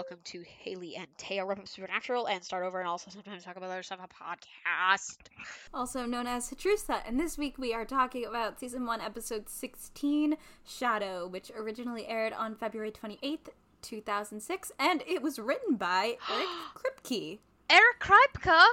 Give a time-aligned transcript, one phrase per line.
[0.00, 3.56] welcome to Haley and Taya Rep Up Supernatural, and start over, and also sometimes talk
[3.56, 5.26] about other stuff on podcast.
[5.74, 10.38] also known as Hatrusa, and this week we are talking about season 1, episode 16,
[10.64, 13.50] Shadow, which originally aired on February 28th,
[13.82, 17.38] 2006, and it was written by Eric Kripke.
[17.68, 18.64] Eric Kripke?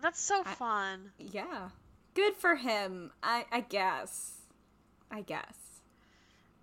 [0.00, 1.10] That's so fun.
[1.18, 1.70] Yeah.
[2.14, 4.42] Good for him, I, I guess.
[5.10, 5.56] I guess.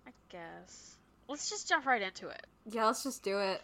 [0.06, 0.96] I guess.
[1.28, 2.46] Let's just jump right into it.
[2.64, 3.60] Yeah, let's just do it.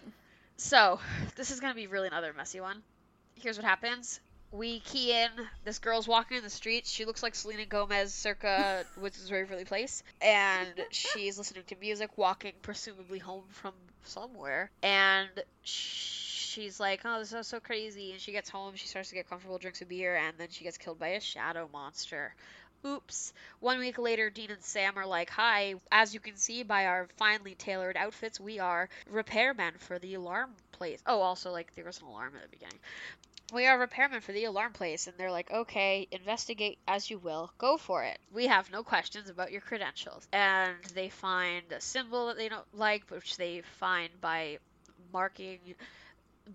[0.57, 1.01] So,
[1.37, 2.83] this is going to be really another messy one.
[3.35, 4.21] Here's what happens.
[4.53, 5.29] We key in.
[5.65, 6.91] This girl's walking in the streets.
[6.91, 10.03] She looks like Selena Gomez circa Wizards Waverly Place.
[10.23, 13.75] And she's listening to music, walking presumably home from
[14.05, 14.71] somewhere.
[14.83, 15.29] And
[15.63, 18.13] she's like, oh, this is so crazy.
[18.13, 18.77] And she gets home.
[18.77, 21.21] She starts to get comfortable, drinks a beer, and then she gets killed by a
[21.21, 22.35] shadow monster.
[22.87, 23.33] Oops.
[23.59, 27.09] One week later, Dean and Sam are like, Hi, as you can see by our
[27.17, 31.03] finely tailored outfits, we are repairmen for the alarm place.
[31.05, 32.79] Oh, also, like, there was an alarm at the beginning.
[33.53, 37.51] We are repairmen for the alarm place, and they're like, okay, investigate as you will,
[37.59, 38.19] go for it.
[38.33, 40.29] We have no questions about your credentials.
[40.33, 44.59] And they find a symbol that they don't like, which they find by
[45.13, 45.59] marking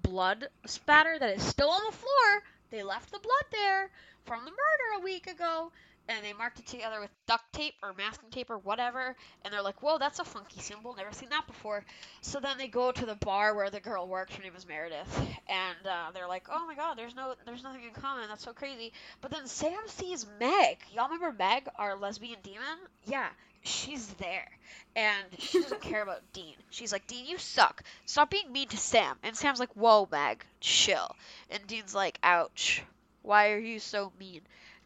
[0.01, 2.43] blood spatter that is still on the floor.
[2.69, 3.89] They left the blood there
[4.23, 5.71] from the murder a week ago
[6.11, 9.61] and they marked it together with duct tape or masking tape or whatever and they're
[9.61, 10.93] like whoa that's a funky symbol.
[10.95, 11.83] Never seen that before.
[12.21, 14.35] So then they go to the bar where the girl works.
[14.35, 15.19] Her name is meredith.
[15.47, 18.27] And uh, they're like oh my god there's no there's nothing in common.
[18.27, 18.93] That's so crazy.
[19.21, 20.77] But then sam sees meg.
[20.93, 22.77] Y'all remember meg our lesbian demon?
[23.05, 23.27] Yeah
[23.63, 24.47] she's there.
[24.95, 26.55] And she doesn't care about dean.
[26.69, 27.83] She's like dean you suck.
[28.05, 29.17] Stop being mean to sam.
[29.23, 31.15] And sam's like whoa meg chill.
[31.49, 32.83] And dean's like ouch.
[33.21, 34.41] Why are you so mean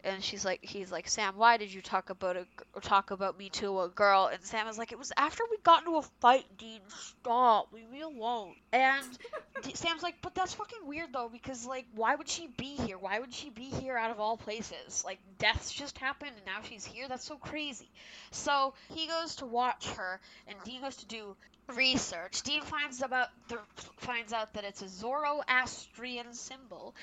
[0.05, 2.45] and she's like he's like sam why did you talk about a
[2.81, 4.29] talk about me to a girl?
[4.31, 7.73] And sam is like it was after we got into a fight dean stop.
[7.73, 8.53] Leave me alone.
[8.71, 9.05] And
[9.73, 12.97] sam's like but that's fucking weird though because like why would she be here?
[12.97, 15.03] Why would she be here out of all places?
[15.03, 17.07] Like deaths just happened and now she's here?
[17.07, 17.89] That's so crazy.
[18.31, 21.35] So he goes to watch her and dean goes to do
[21.73, 22.43] research.
[22.43, 23.57] Dean finds about the,
[23.97, 26.93] finds out that it's a zoroastrian symbol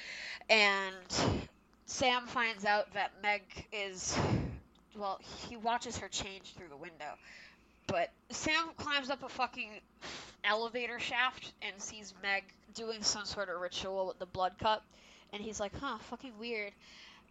[0.49, 1.49] and
[1.87, 4.17] Sam finds out that Meg is.
[4.97, 7.15] Well, he watches her change through the window.
[7.87, 9.71] But Sam climbs up a fucking
[10.45, 12.45] elevator shaft and sees Meg
[12.75, 14.85] doing some sort of ritual with the blood cup.
[15.33, 16.73] And he's like, huh, fucking weird.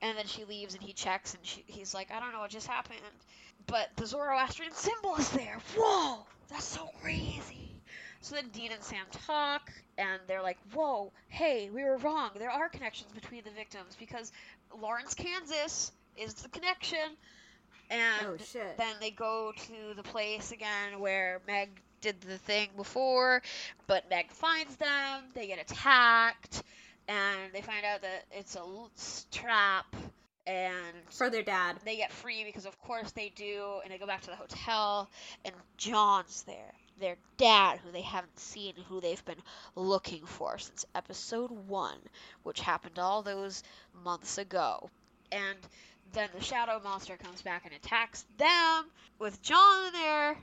[0.01, 2.49] And then she leaves and he checks and she, he's like, I don't know what
[2.49, 2.99] just happened.
[3.67, 5.57] But the Zoroastrian symbol is there.
[5.77, 6.25] Whoa!
[6.49, 7.60] That's so crazy.
[8.21, 12.29] So then Dean and Sam talk, and they're like, whoa, hey, we were wrong.
[12.37, 14.31] There are connections between the victims because
[14.79, 17.17] Lawrence, Kansas is the connection.
[17.89, 18.77] And oh, shit.
[18.77, 23.41] then they go to the place again where Meg did the thing before,
[23.87, 26.63] but Meg finds them, they get attacked,
[27.07, 28.63] and they find out that it's a
[29.31, 29.95] trap
[30.47, 31.77] and for their dad.
[31.83, 35.09] They get free because of course they do, and they go back to the hotel,
[35.43, 39.41] and John's there their dad, who they haven't seen, who they've been
[39.75, 41.97] looking for since episode one,
[42.43, 43.63] which happened all those
[44.03, 44.89] months ago.
[45.31, 45.57] And
[46.13, 48.85] then the shadow monster comes back and attacks them
[49.19, 50.37] with John there.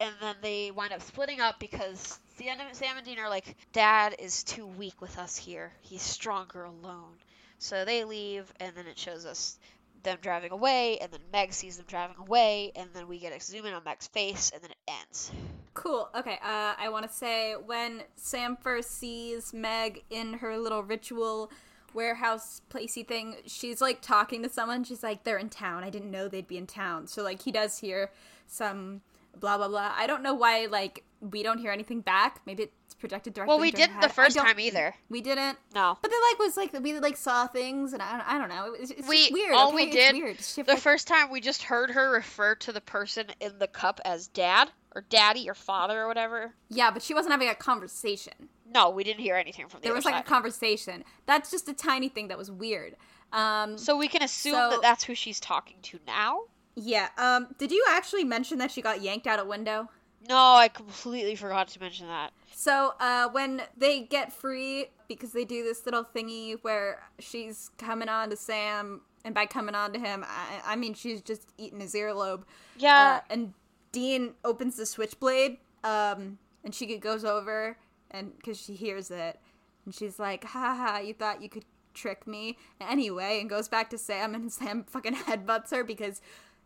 [0.00, 4.42] And then they wind up splitting up because Sam and Dean are like, Dad is
[4.42, 5.72] too weak with us here.
[5.80, 7.14] He's stronger alone.
[7.58, 9.58] So they leave, and then it shows us
[10.02, 13.40] them driving away, and then Meg sees them driving away, and then we get a
[13.40, 15.30] zoom in on Meg's face, and then it ends.
[15.74, 16.08] Cool.
[16.14, 16.38] Okay.
[16.42, 21.50] Uh, I want to say when Sam first sees Meg in her little ritual
[21.94, 24.84] warehouse placey thing, she's like talking to someone.
[24.84, 25.82] She's like, "They're in town.
[25.84, 28.10] I didn't know they'd be in town." So like he does hear
[28.46, 29.00] some
[29.38, 29.92] blah blah blah.
[29.96, 32.40] I don't know why like we don't hear anything back.
[32.44, 33.52] Maybe it's projected directly.
[33.52, 34.94] Well, we didn't the first time either.
[35.08, 35.56] We didn't.
[35.74, 35.96] No.
[36.02, 38.74] But then like was like we like saw things and I don't, I don't know.
[38.78, 39.54] It's, it's we, weird.
[39.54, 40.38] All okay, we did weird.
[40.38, 44.00] the like, first time we just heard her refer to the person in the cup
[44.04, 46.54] as dad or daddy or father or whatever.
[46.68, 48.48] Yeah, but she wasn't having a conversation.
[48.72, 50.12] No, we didn't hear anything from the There was side.
[50.12, 51.04] like a conversation.
[51.26, 52.96] That's just a tiny thing that was weird.
[53.32, 56.42] Um, so we can assume so, that that's who she's talking to now.
[56.74, 57.08] Yeah.
[57.16, 57.48] Um.
[57.58, 59.88] Did you actually mention that she got yanked out a window?
[60.28, 62.32] No, I completely forgot to mention that.
[62.52, 68.08] So, uh, when they get free, because they do this little thingy where she's coming
[68.08, 71.80] on to Sam, and by coming on to him, I, I mean she's just eating
[71.80, 72.44] his earlobe.
[72.78, 73.20] Yeah.
[73.22, 73.54] Uh, and
[73.92, 77.76] Dean opens the switchblade, um, and she goes over,
[78.10, 79.38] and because she hears it,
[79.84, 80.98] and she's like, "Ha ha!
[80.98, 85.14] You thought you could trick me anyway?" And goes back to Sam, and Sam fucking
[85.14, 86.20] headbutts her because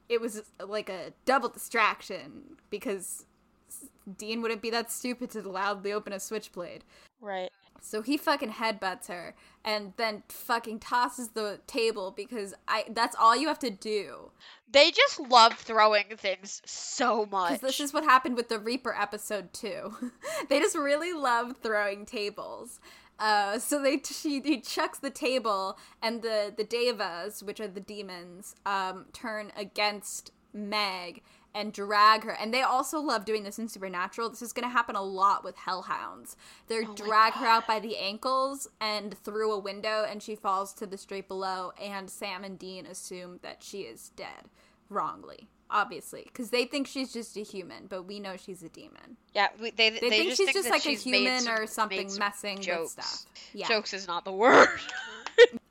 [0.09, 3.27] it was like a double distraction because
[4.17, 6.85] Dean wouldn't be that stupid to loudly open a switchblade.
[7.21, 7.51] Right.
[7.81, 9.35] So he fucking headbutts her
[9.65, 14.31] and then fucking tosses the table because I that's all you have to do.
[14.71, 17.61] They just love throwing things so much.
[17.61, 20.13] This is what happened with the Reaper episode too.
[20.49, 22.81] they just really love throwing tables.
[23.19, 27.81] Uh, so they she, he chucks the table, and the the devas, which are the
[27.81, 31.23] demons, um, turn against Meg
[31.57, 32.33] and drag her.
[32.33, 34.29] And they also love doing this in Supernatural.
[34.31, 36.37] This is going to happen a lot with Hellhounds.
[36.69, 40.75] They Oh drag her out by the ankles and through a window, and she falls
[40.75, 41.73] to the street below.
[41.81, 44.51] And Sam and Dean assume that she is dead,
[44.91, 49.17] wrongly, obviously, because they think she's just a human, but we know she's a demon.
[49.35, 51.55] yeah, we, they, They, they, think just she's think just like she's a human some-
[51.55, 52.95] or something some messing jokes.
[52.97, 53.25] with stuff.
[53.55, 53.69] Yeah.
[53.69, 54.69] Jokes is not the word.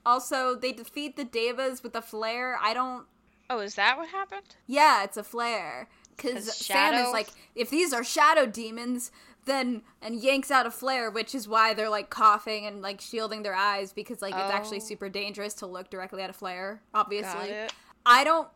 [0.05, 2.57] Also, they defeat the Devas with a flare.
[2.61, 3.05] I don't.
[3.49, 4.55] Oh, is that what happened?
[4.67, 5.87] Yeah, it's a flare.
[6.15, 9.11] Because Sam is like, if these are shadow demons,
[9.45, 13.43] then and yanks out a flare, which is why they're like coughing and like shielding
[13.43, 14.85] their eyes because like it's actually Oh.
[14.85, 16.81] super dangerous to look directly at a flare.
[16.93, 17.73] Got Obviously, it.
[18.05, 18.47] I don't.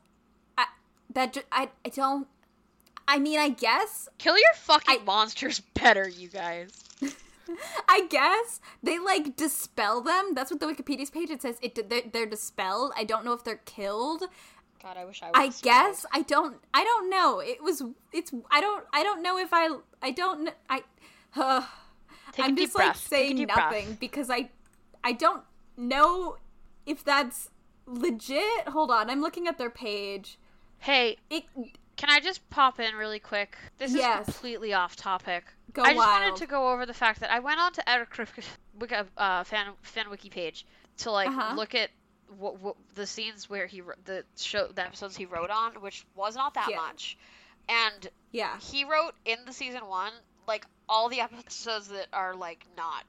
[0.58, 0.66] I,
[1.14, 2.28] that ju- I I don't.
[3.08, 6.72] I mean, I guess Kill your fucking I- monsters better, you guys.
[7.90, 10.34] I guess they like dispel them.
[10.34, 11.58] That's what the Wikipedia's page it says.
[11.62, 12.94] It they're, they're dispelled.
[12.96, 14.24] I don't know if they're killed.
[14.82, 15.32] God, I wish I.
[15.34, 16.58] I was guess I don't.
[16.74, 17.40] I don't know.
[17.40, 17.84] It was.
[18.14, 18.32] It's.
[18.52, 18.86] I don't.
[18.94, 19.70] I don't know if I.
[20.02, 20.46] I don't.
[20.46, 20.84] kn- I.
[21.36, 21.62] Uh,
[22.32, 23.02] Take a I'm deep just like breath.
[23.10, 24.00] Take saying nothing breath.
[24.00, 24.50] because I.
[25.04, 25.44] I don't
[25.78, 26.38] know
[26.86, 27.50] if that's
[27.86, 28.68] legit.
[28.68, 29.10] Hold on.
[29.10, 30.38] I'm looking at their page.
[30.80, 31.44] Hey, It.
[31.98, 33.58] can I just pop in really quick?
[33.78, 34.28] This Yes.
[34.28, 35.44] is completely off topic.
[35.74, 36.22] Go I just wild.
[36.24, 38.44] wanted to go over the fact that I went on to Eric Kripke-
[39.18, 40.66] uh, fan fan wiki page
[40.98, 41.56] to like Uh-huh.
[41.56, 41.90] look at
[42.38, 46.36] what, what the scenes where he the show the episodes he wrote on, which was
[46.36, 46.78] not that Yeah.
[46.78, 47.18] much,
[47.68, 48.58] and Yeah.
[48.60, 50.14] he wrote in the season one
[50.48, 53.04] like all the episodes that are like not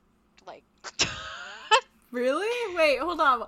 [0.46, 0.64] like
[2.10, 2.74] Really?
[2.76, 2.98] Wait.
[2.98, 3.46] Hold on.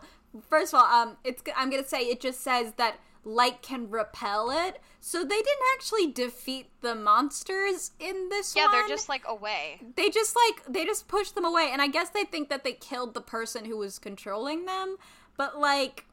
[0.48, 1.42] First of all, um, it's.
[1.56, 4.80] I'm gonna say it just says that light can repel it.
[5.00, 8.72] So they didn't actually defeat the monsters in this yeah one.
[8.72, 9.80] they're just like away.
[9.96, 12.72] they just like they just push them away and i guess they think that they
[12.72, 14.96] killed the person who was controlling them
[15.36, 16.04] but like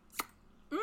[0.71, 0.77] mm,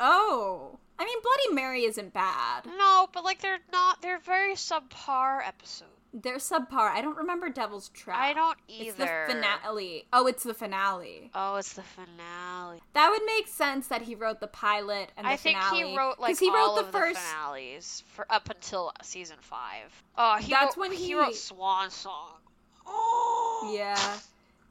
[0.00, 4.02] oh i mean bloody mary isn't bad No, but like they're not.
[4.02, 5.90] They're very subpar episodes.
[6.12, 9.24] they're subpar i don't remember devil's trap I don't either.
[9.24, 12.80] it's the finale oh it's the finale Oh, it's the finale.
[12.92, 15.96] that would make sense that he wrote the pilot and the I think finale he
[15.96, 19.90] wrote like he wrote all the of first the finales for up until season five.
[20.18, 22.32] Oh, he That's wrote, when he he- wrote Swan Song.
[22.86, 24.16] Oh, Yeah.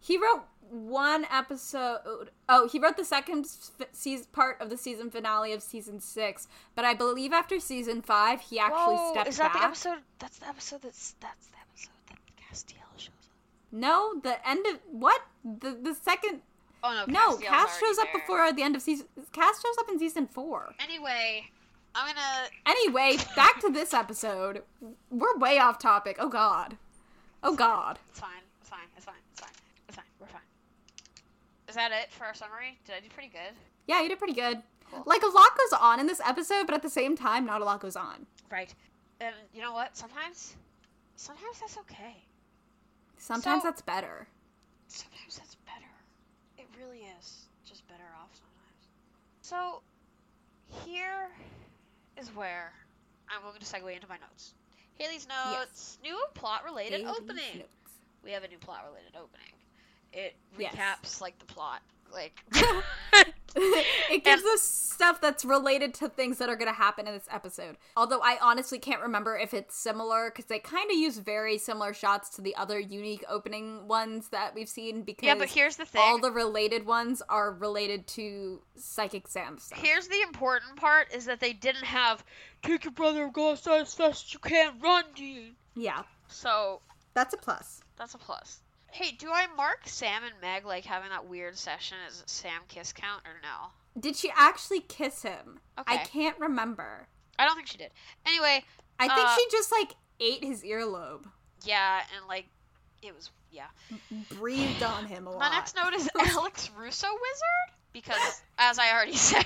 [0.04, 2.30] He wrote one episode.
[2.50, 3.46] Oh, he wrote the second
[3.92, 6.48] season part of the season finale of season six.
[6.76, 9.62] But I believe after season five, he actually Whoa, stepped is that back.
[9.62, 9.98] the episode?
[10.20, 10.82] That's the episode.
[10.82, 13.72] That's that's the episode that Castiel shows up.
[13.72, 15.22] No, the end of what?
[15.44, 16.42] The the second.
[16.84, 18.22] Oh no, No, Castiel's Cass already shows up there.
[18.22, 19.08] before the end of season.
[19.34, 20.74] Cass shows up in season four.
[20.80, 21.46] Anyway,
[21.94, 22.50] I'm gonna.
[22.66, 24.64] Anyway, back to this episode.
[25.10, 26.16] We're way off topic.
[26.20, 26.78] Oh God.
[27.44, 28.00] Oh God.
[28.10, 28.30] It's fine.
[28.62, 28.80] It's fine.
[28.96, 29.16] It's fine.
[29.32, 29.50] It's fine.
[29.88, 30.06] It's fine.
[30.20, 30.42] We're fine.
[31.72, 32.78] Is that it for our summary?
[32.86, 33.56] Did I do pretty good?
[33.88, 34.62] Yeah, you did pretty good.
[34.92, 35.04] Cool.
[35.06, 37.64] Like a lot goes on in this episode, but at the same time, not a
[37.64, 38.26] lot goes on.
[38.52, 38.76] Right.
[39.22, 39.96] And you know what?
[39.96, 40.58] Sometimes,
[41.16, 42.18] sometimes that's okay.
[43.18, 44.28] Sometimes So- that's better.
[44.90, 45.88] Sometimes that's better.
[46.58, 48.90] It really is just better off sometimes.
[49.42, 49.82] So,
[50.86, 51.30] here
[52.20, 52.74] is where
[53.30, 54.56] I'm going to segue into my notes.
[54.98, 56.00] Haley's notes.
[56.04, 57.60] New plot related Haley's opening.
[57.60, 57.94] notes.
[58.26, 59.54] We have a new plot related opening.
[60.14, 60.76] It Yes.
[60.76, 61.82] recaps like the plot.
[62.12, 62.44] Like
[63.56, 67.14] it gives And- us stuff that's related to things that are going to happen in
[67.14, 67.78] this episode.
[67.98, 71.94] Although I honestly can't remember if it's similar because they kind of use very similar
[71.94, 75.02] shots to the other unique opening ones that we've seen.
[75.04, 76.02] Because Yeah, but here's the thing.
[76.04, 79.80] all the related ones are related to Psychic Sam stuff.
[79.80, 82.24] Here's the important part is that they didn't have
[82.62, 85.56] take your brother and go outside as fast as you can, run, Dean.
[85.76, 86.82] yeah, So
[87.16, 87.82] that's a plus.
[87.98, 88.60] That's a plus.
[88.92, 92.92] Hey, do I mark Sam and Meg like having that weird session as Sam kiss
[92.94, 93.70] count or no?
[94.00, 95.60] Did she actually kiss him?
[95.80, 95.94] Okay.
[95.96, 97.08] I can't remember.
[97.40, 97.92] I don't think she did.
[98.26, 98.64] Anyway,
[99.00, 101.26] I think Uh, she just like ate his earlobe,
[101.64, 102.46] yeah, and like
[103.02, 103.68] it was yeah.
[104.30, 105.40] breathed on him a lot.
[105.40, 109.46] My next note is Alex Russo wizard because as I already said,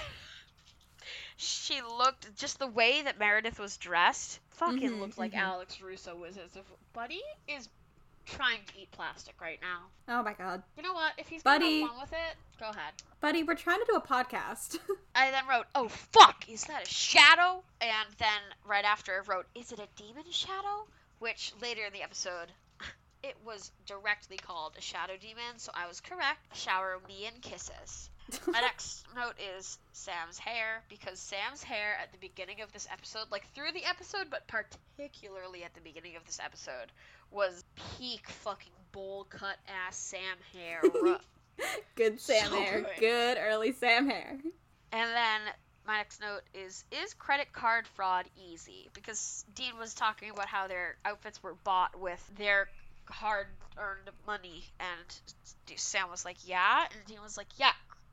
[1.37, 4.39] she looked just the way that Meredith was dressed.
[4.51, 5.39] Fucking Mhm, looked like mhm.
[5.39, 6.49] Alex Russo wizard.
[6.93, 7.67] Buddy is
[8.25, 9.84] trying to eat plastic right now.
[10.08, 11.13] Oh my god, You know what?
[11.17, 11.82] If he's Buddy.
[11.82, 12.94] fun with it, go ahead.
[13.22, 14.77] buddy, we're trying to do a podcast.
[15.15, 19.46] I then wrote, "Oh fuck, is that a shadow?" And then right after I wrote,
[19.55, 20.88] "Is it a demon shadow
[21.20, 22.51] which later in the episode,
[23.24, 26.55] it was directly called a shadow demon, so I was correct.
[26.58, 28.10] Shower me in kisses.
[28.51, 33.25] My next note is Sam's hair because Sam's hair at the beginning of this episode,
[33.32, 36.91] like through the episode, but particularly at the beginning of this episode,
[37.32, 37.63] was
[37.98, 40.82] peak fucking bowl cut ass Sam hair.
[41.96, 42.82] Good Sam So hair.
[42.82, 43.00] good.
[43.00, 44.38] Good early Sam hair.
[44.91, 45.41] and then
[45.88, 48.89] my next note is is credit card fraud easy?
[48.94, 52.67] Because Dean was talking about how their outfits were bought with their
[53.08, 57.72] hard earned money and Sam was like, "Yeah." And Dean was like, "Yeah,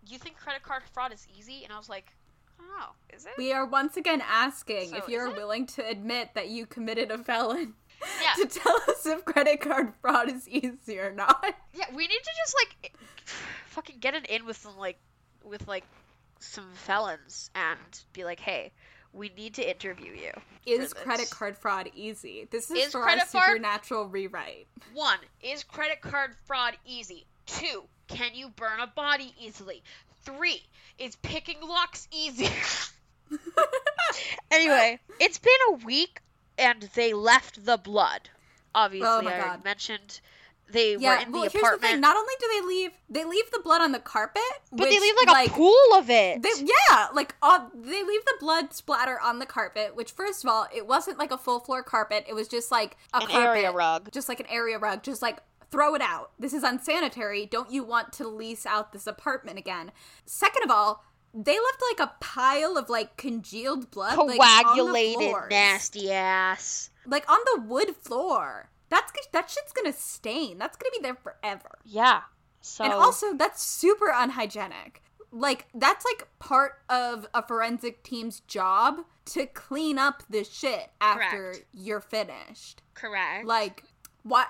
[0.09, 2.12] you think credit card fraud is easy?" And I was like,
[2.59, 2.87] "I don't know.
[3.14, 6.66] Is it?" We are once again asking So if you're willing to admit that you
[6.66, 7.75] committed a felon.
[8.21, 8.44] Yeah.
[8.44, 11.54] To tell us if credit card fraud is easy or not.
[11.73, 12.97] Yeah, we need to just like
[13.66, 14.99] fucking get it in with some like
[15.44, 15.85] with like
[16.40, 17.78] some felons and
[18.12, 18.73] be like, "Hey,
[19.12, 20.32] we need to interview you."
[20.66, 22.49] Is credit card fraud easy?
[22.50, 24.66] This is, Is for credit our supernatural rewrite.
[24.94, 27.26] One, is credit card fraud easy?
[27.47, 29.83] Two, can you burn a body easily?
[30.25, 30.62] Three,
[30.99, 32.49] is picking locks easy?
[34.50, 36.21] anyway, it's been a week
[36.59, 38.28] and they left the blood.
[38.75, 39.64] Obviously, Oh I God.
[39.64, 40.21] mentioned
[40.71, 42.00] they yeah, were in well, the here's the thing.
[42.00, 45.14] Not only do they leave, they leave the blood on the carpet, but they leave
[45.26, 46.42] like, a pool of it.
[46.42, 49.95] They, yeah, like uh, they leave the blood splatter on the carpet.
[49.95, 52.25] Which, first of all, it wasn't like a full floor carpet.
[52.28, 54.11] It was just like a An carpet, area rug.
[54.12, 55.02] just like an area rug.
[55.02, 55.40] Just like
[55.73, 56.31] throw it out.
[56.38, 57.47] This is unsanitary.
[57.47, 59.91] Don't you want to lease out this apartment again?
[60.26, 65.50] Second of all, they left like a pile of like congealed blood, like, Coagulated, floors.
[65.50, 66.91] nasty ass.
[67.07, 68.69] like on the wood floor.
[68.91, 70.59] That's that shit's gonna stain.
[70.59, 71.79] That's gonna be there forever.
[71.85, 72.21] Yeah.
[72.61, 75.02] So And also, that's super unhygienic.
[75.33, 81.52] Like, that's like part of a forensic team's job to clean up the shit after
[81.55, 81.64] Correct.
[81.73, 82.83] you're finished.
[82.95, 83.47] correct.
[83.47, 83.83] Like,
[84.25, 84.47] what?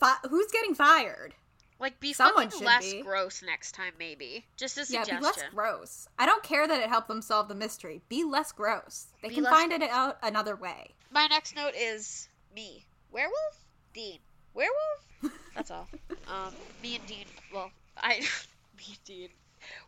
[0.00, 1.34] Fi- who's getting fired?
[1.78, 3.00] Like be Someone should less be.
[3.02, 4.44] gross next time, maybe.
[4.56, 6.08] Just a Yeah, be less gross.
[6.18, 8.02] I don't care that it helped them solve the mystery.
[8.08, 9.06] Be less gross.
[9.22, 10.90] They Be can find it out another way.
[11.10, 12.84] My next note is me.
[13.12, 13.64] Werewolf?
[13.94, 14.18] Dean.
[14.54, 15.34] Werewolf?
[15.54, 15.88] That's all.
[16.28, 16.52] Um,
[16.82, 17.24] me and Dean.
[17.52, 18.18] Well, I.
[18.78, 19.28] me and Dean.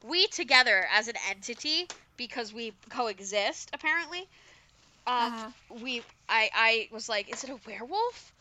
[0.05, 4.21] We together as an entity, because we coexist, apparently.
[5.07, 5.49] Um, Uh-huh.
[5.83, 6.03] we.
[6.29, 6.51] I.
[6.53, 8.32] I was like, is it a werewolf?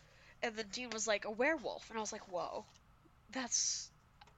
[0.42, 1.88] And then Dean was like, a werewolf.
[1.88, 2.64] And I was like, whoa.
[3.32, 3.90] That's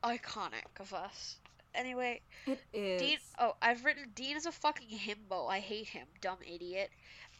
[0.03, 1.37] iconic of us.
[1.75, 3.01] Anyway, It is.
[3.01, 3.19] Dean.
[3.39, 5.51] Oh, I've written Dean is a fucking himbo.
[5.51, 6.91] I hate him, dumb idiot.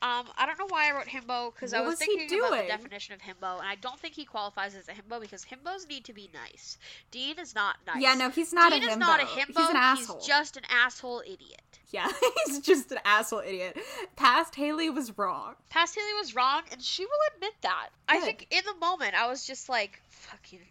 [0.05, 2.67] Um, I don't know why I wrote himbo because I was, was thinking about the
[2.69, 6.05] definition of himbo, and I don't think he qualifies as a himbo because himbos need
[6.05, 6.77] to be nice.
[7.11, 8.03] Dean is not nice.
[8.03, 8.91] Yeah, no, he's not Dean a himbo.
[8.91, 9.57] is not a himbo.
[9.57, 10.21] He's an asshole.
[10.21, 11.63] just an asshole idiot.
[11.91, 12.07] Yeah,
[12.47, 13.79] he's just an asshole idiot.
[14.15, 15.55] Past Haley was wrong.
[15.71, 17.89] Past Haley was wrong, and she will admit that.
[18.07, 20.61] I think in the moment I was just like, fucking.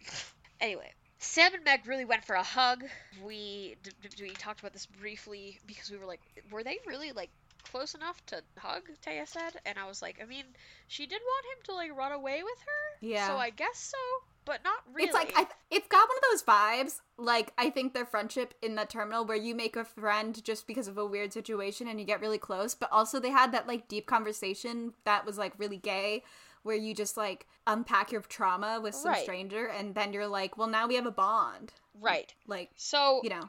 [0.60, 2.84] Anyway, Sam and Meg really went for a hug.
[3.22, 7.10] We d- d- we talked about this briefly because we were like, were they really
[7.12, 7.28] like
[7.70, 8.82] close enough to hug?
[9.04, 10.44] Taya said, and I was like, I mean,
[10.86, 13.06] she did want him to like run away with her.
[13.06, 13.28] Yeah.
[13.28, 13.98] So I guess so,
[14.44, 15.08] but not really.
[15.08, 17.00] It's like I, it's got one of those vibes.
[17.16, 20.88] Like I think their friendship in the terminal, where you make a friend just because
[20.88, 23.88] of a weird situation and you get really close, but also they had that like
[23.88, 26.22] deep conversation that was like really gay,
[26.62, 29.22] where you just like unpack your trauma with some Right.
[29.22, 31.72] stranger, and then you're like, well, now we have a bond.
[32.00, 32.32] right.
[32.46, 33.48] Like So you know,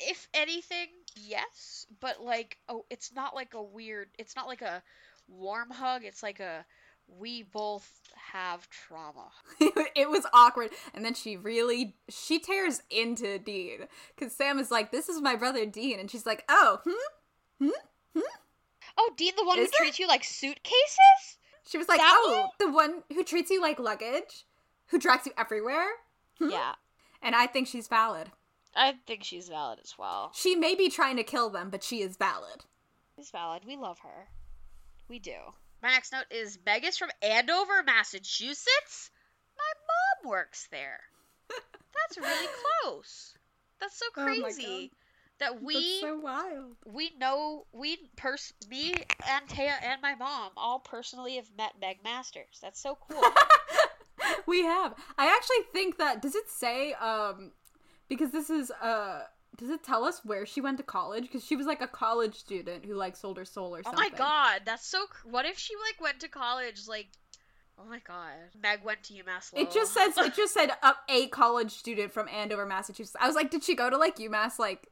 [0.00, 4.08] if anything, yes, but like, oh, it's not like a weird.
[4.18, 4.82] It's not like a
[5.28, 6.04] warm hug.
[6.04, 6.64] It's like a
[7.06, 7.88] we both
[8.32, 9.30] have trauma.
[9.60, 14.90] it was awkward, and then she really she tears into Dean because Sam is like,
[14.90, 17.66] this is my brother Dean, and she's like, oh, hmm.
[17.66, 17.70] Hmm?
[18.14, 18.20] hmm."
[18.96, 19.78] Oh, Dean, the one Is who it?
[19.86, 21.38] treats you like suitcases?
[21.66, 24.44] She was like, That "Oh, the one who treats you like luggage,
[24.88, 25.86] who drags you everywhere."
[26.38, 26.50] Hmm?
[26.50, 26.74] Yeah,
[27.22, 28.30] And I think she's valid.
[28.76, 30.30] I think she's valid as well.
[30.34, 32.64] She may be trying to kill them, but she is valid.
[33.16, 33.62] She's valid.
[33.66, 34.28] We love her.
[35.08, 35.36] We do.
[35.82, 39.10] My next note is Meg is from Andover, Massachusetts.
[39.56, 41.00] My mom works there.
[41.48, 42.48] That's really
[42.82, 43.34] close.
[43.80, 44.90] That's so Oh my crazy
[45.40, 46.76] that we wild.
[46.86, 48.94] we know we pers me
[49.28, 52.58] and Taya and my mom all personally have met Meg Masters.
[52.62, 53.22] That's so cool.
[54.46, 54.94] we have.
[55.18, 57.52] I actually think that does it say um
[58.16, 59.22] because this is uh
[59.56, 61.22] does it tell us where she went to college?
[61.24, 64.04] Because she was like a college student who like sold her soul or something.
[64.04, 65.06] oh my god, that's so.
[65.06, 67.06] cr- What if she like went to college like?
[67.78, 69.52] Oh my god, Meg went to UMass.
[69.54, 73.16] It just says it just said uh, a college student from Andover, Massachusetts.
[73.20, 74.88] I was like, did she go to like UMass like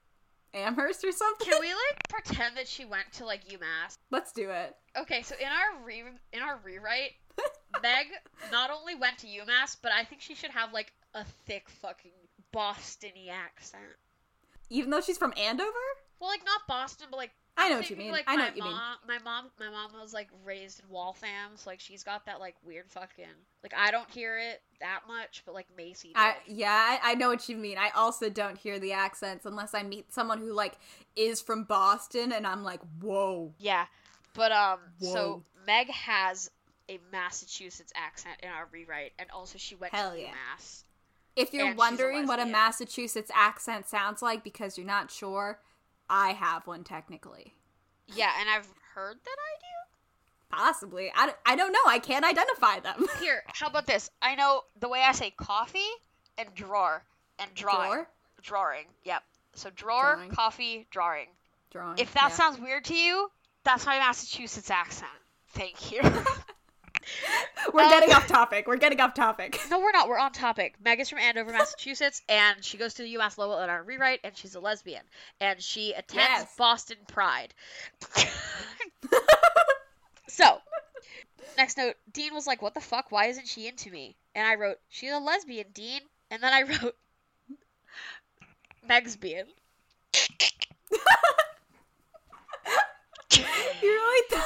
[0.55, 1.49] Amherst or something?
[1.49, 3.99] Can we like pretend that she went to like UMass?
[4.11, 4.77] Let's do it.
[4.97, 6.03] Okay, so in our re
[6.33, 7.13] in our rewrite,
[7.83, 8.07] Meg
[8.53, 12.11] not only went to UMass, but I think she should have like a thick fucking
[12.55, 13.83] Bostony accent.
[14.71, 15.71] Even though she's from Andover?
[16.21, 18.13] Well, like not Boston, but like I know what you mean.
[18.13, 18.73] Like, I know my what you mean.
[18.73, 22.41] mom, My mom, my mom was like raised in Waltham, so like she's got that
[22.41, 23.27] like weird fucking
[23.63, 26.13] like I don't hear it that much, but like Macy.
[26.15, 26.57] I does.
[26.57, 26.71] yeah,
[27.03, 27.77] I, I know what you mean.
[27.77, 30.75] I also don't hear the accents unless I meet someone who like
[31.17, 33.53] is from Boston and I'm like, whoa.
[33.59, 33.85] Yeah,
[34.35, 35.43] but um, so Whoa.
[35.67, 36.51] Meg has
[36.89, 40.29] a Massachusetts accent in our rewrite, and also she went Hell to yeah.
[40.29, 40.85] UMass.
[41.37, 42.47] If you're And she's a wondering what a.
[42.47, 45.59] Massachusetts accent sounds like because you're not sure,
[46.11, 47.55] I have one technically.
[48.15, 50.57] Yeah, and I've heard that I do?
[50.57, 51.11] Possibly.
[51.17, 51.79] I, don't- I don't know.
[51.87, 53.07] I can't identify them.
[53.21, 54.11] Here, how about this?
[54.21, 55.79] I know the way I say coffee
[56.37, 57.03] and drawer
[57.39, 57.91] and drawing.
[57.93, 58.09] Drawer?
[58.43, 58.85] Drawing.
[59.05, 59.23] Yep.
[59.55, 60.31] So drawer, Drawing.
[60.31, 61.27] coffee, drawing.
[61.71, 61.99] Drawing.
[61.99, 62.37] If that yeah.
[62.37, 63.31] sounds weird to you,
[63.65, 65.11] that's my Massachusetts accent.
[65.55, 66.01] Thank you.
[67.73, 68.67] We're um, getting off topic.
[68.67, 69.59] We're getting off topic.
[69.71, 70.09] no, we're not.
[70.09, 70.75] We're on topic.
[70.85, 74.21] Meg is from Andover, Massachusetts, and she goes to the UMass Lowell in our rewrite,
[74.25, 75.03] and she's a lesbian,
[75.41, 76.55] and she attends Yes.
[76.57, 77.55] Boston Pride.
[80.29, 80.59] so,
[81.57, 83.11] next note: Dean was like, "What the fuck?
[83.11, 86.63] Why isn't she into me?" And I wrote, "She's a lesbian, Dean." And then I
[86.63, 86.97] wrote,
[88.87, 89.45] "Meg's being."
[93.33, 93.45] you
[93.83, 94.43] really th-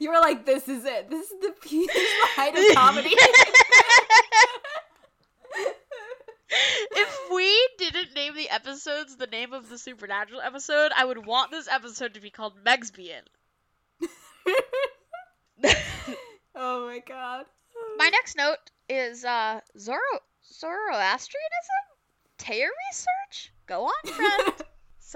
[0.00, 1.10] You were like, this is it.
[1.10, 3.14] This is the piece height of comedy.
[6.92, 11.50] if we didn't name the episodes the name of the supernatural episode, I would want
[11.50, 13.22] this episode to be called Megsbian.
[16.54, 17.46] oh my god.
[17.96, 19.98] My next note is uh Zoro
[20.44, 21.82] Zoroastrianism?
[22.38, 23.52] Taya research?
[23.66, 24.62] Go on, friend.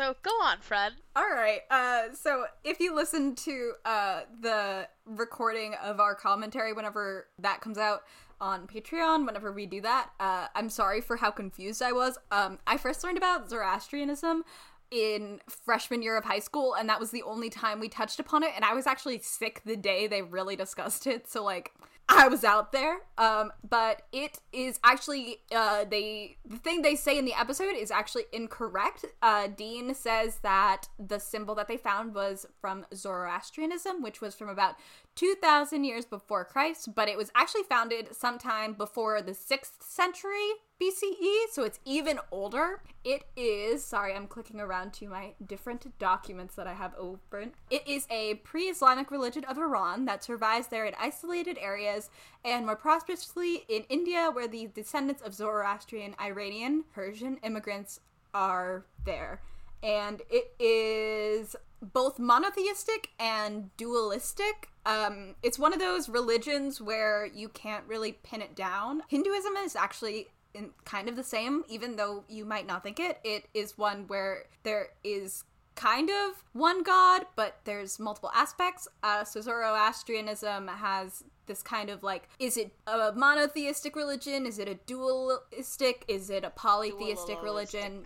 [0.00, 0.94] So go on, friend.
[1.14, 1.60] All right.
[1.70, 7.76] Uh, so if you listen to uh, the recording of our commentary whenever that comes
[7.76, 8.04] out
[8.40, 12.18] on Patreon, whenever we do that, uh, I'm sorry for how confused I was.
[12.30, 14.44] Um, I first learned about Zoroastrianism
[14.90, 18.42] in freshman year of high school, and that was the only time we touched upon
[18.42, 18.52] it.
[18.56, 21.28] And I was actually sick the day they really discussed it.
[21.28, 21.72] So like.
[22.12, 27.16] I was out there, um, but it is actually uh, they the thing they say
[27.16, 29.04] in the episode is actually incorrect.
[29.22, 34.48] Uh, Dean says that the symbol that they found was from Zoroastrianism, which was from
[34.48, 34.74] about
[35.14, 40.50] two thousand years before Christ, but it was actually founded sometime before the sixth century
[40.80, 42.82] BCE, so it's even older.
[43.04, 47.52] It is sorry, I'm clicking around to my different documents that I have open.
[47.70, 52.08] It is a pre-Islamic religion of Iran that survives there in isolated areas
[52.46, 58.00] and more prosperously in India, where the descendants of Zoroastrian, Iranian, Persian immigrants
[58.32, 59.42] are there.
[59.82, 64.69] And it is both monotheistic and dualistic.
[64.86, 69.02] Um, it's one of those religions where you can't really pin it down.
[69.08, 73.20] Hinduism is actually in kind of the same, even though you might not think it.
[73.24, 78.88] It is one where there is kind of one god, but there's multiple aspects.
[79.02, 84.46] Uh, so Zoroastrianism has this kind of like is it a monotheistic religion?
[84.46, 86.04] Is it a dualistic?
[86.06, 88.04] Is it a polytheistic religion?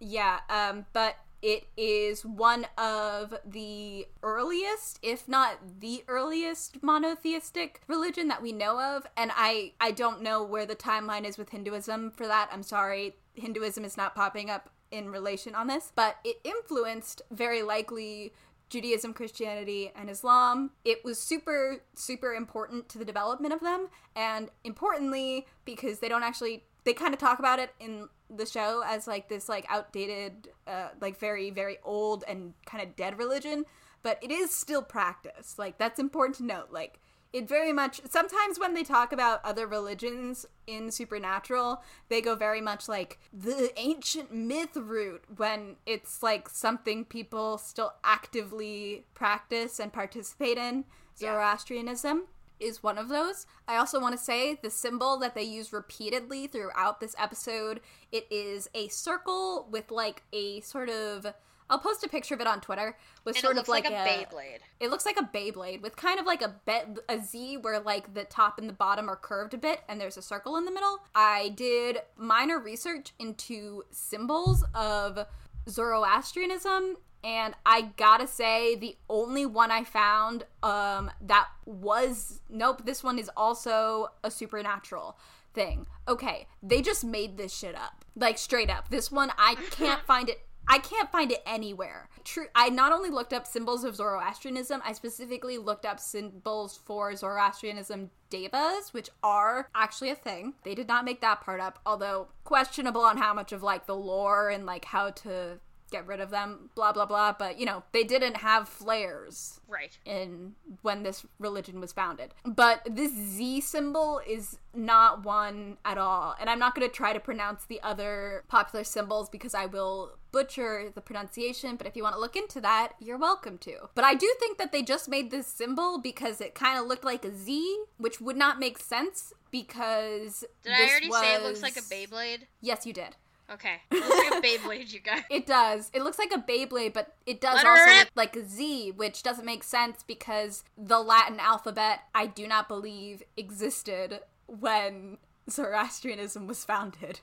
[0.00, 8.28] Yeah, um, but it is one of the earliest, if not the earliest, monotheistic religion
[8.28, 9.06] that we know of.
[9.14, 12.48] And I, I don't know where the timeline is with Hinduism for that.
[12.50, 17.60] I'm sorry, Hinduism is not popping up in relation on this, but it influenced very
[17.60, 18.32] likely
[18.70, 20.70] Judaism, Christianity, and Islam.
[20.82, 26.22] It was super, super important to the development of them, and importantly, because they don't
[26.22, 30.48] actually they kind of talk about it in the show as like this like outdated
[30.66, 33.64] uh, like very very old and kind of dead religion
[34.04, 35.58] but it is still practiced.
[35.58, 36.68] Like that's important to note.
[36.70, 37.00] Like
[37.32, 42.60] it very much sometimes when they talk about other religions in supernatural they go very
[42.60, 49.92] much like the ancient myth route when it's like something people still actively practice and
[49.92, 50.84] participate in
[51.18, 52.22] zoroastrianism
[52.64, 53.46] is one of those.
[53.68, 58.26] I also want to say the symbol that they use repeatedly throughout this episode, it
[58.30, 61.26] is a circle with like a sort of
[61.70, 63.96] I'll post a picture of it on Twitter with And sort of like, like, a,
[63.96, 64.58] Beyblade.
[64.80, 68.12] It looks like a Beyblade with kind of like a be- a Z where like
[68.12, 70.70] the top and the bottom are curved a bit and there's a circle in the
[70.70, 70.98] middle.
[71.14, 75.26] I did minor research into symbols of
[75.68, 83.02] Zoroastrianism and I gotta say the only one I found um that was nope this
[83.02, 85.18] one is also a supernatural
[85.54, 85.86] thing.
[86.06, 88.04] Okay, they just made this shit up.
[88.16, 88.90] Like straight up.
[88.90, 92.08] This one I can't find it I can't find it anywhere.
[92.24, 97.14] True, I not only looked up symbols of Zoroastrianism, I specifically looked up symbols for
[97.14, 100.54] Zoroastrianism devas, which are actually a thing.
[100.64, 103.94] They did not make that part up, although questionable on how much of like the
[103.94, 105.58] lore and like how to
[105.94, 107.32] get rid of them, blah blah blah.
[107.38, 109.96] But you know, they didn't have flares Right.
[110.04, 112.34] in when this religion was founded.
[112.44, 116.34] But this Z symbol is not one at all.
[116.40, 120.18] And I'm not going to try to pronounce the other popular symbols because I will
[120.32, 123.88] butcher the pronunciation, but if you want to look into that, you're welcome to.
[123.94, 127.04] But I do think that they just made this symbol because it kind of looked
[127.04, 131.62] like a Z, which would not make sense because Did I already say it looks
[131.62, 132.46] like a Beyblade?
[132.60, 133.14] Yes, you did.
[133.52, 133.76] Okay.
[133.90, 135.22] It looks like a Beyblade, you guys.
[135.30, 135.90] It does.
[135.92, 139.22] It looks like a Beyblade, but it does Let also look like a Z, which
[139.22, 145.18] doesn't make sense because the Latin alphabet, I do not believe, existed when
[145.50, 147.20] Zoroastrianism was founded.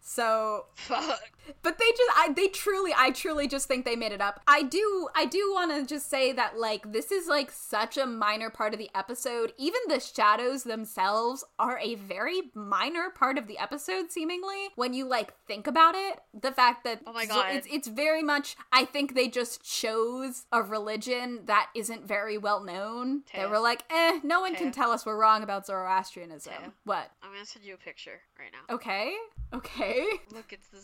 [0.00, 1.30] So, Fuck.
[1.62, 4.40] But they just, I, they truly, I truly just think they made it up.
[4.46, 8.06] I do, I do want to just say that, like, this is like such a
[8.06, 9.52] minor part of the episode.
[9.58, 15.06] Even the shadows themselves are a very minor part of the episode, seemingly, when you,
[15.06, 16.20] like, think about it.
[16.38, 17.54] The fact that Oh my God.
[17.54, 22.62] it's, it's very much, I think they just chose a religion that isn't very well
[22.62, 23.22] known.
[23.34, 26.52] They were like, eh, no one can tell us we're wrong about Zoroastrianism.
[26.52, 26.72] Taya.
[26.84, 27.10] What?
[27.22, 28.74] I'm gonna send you a picture right now.
[28.74, 29.14] Okay.
[29.54, 30.06] Okay.
[30.32, 30.80] Look, it's the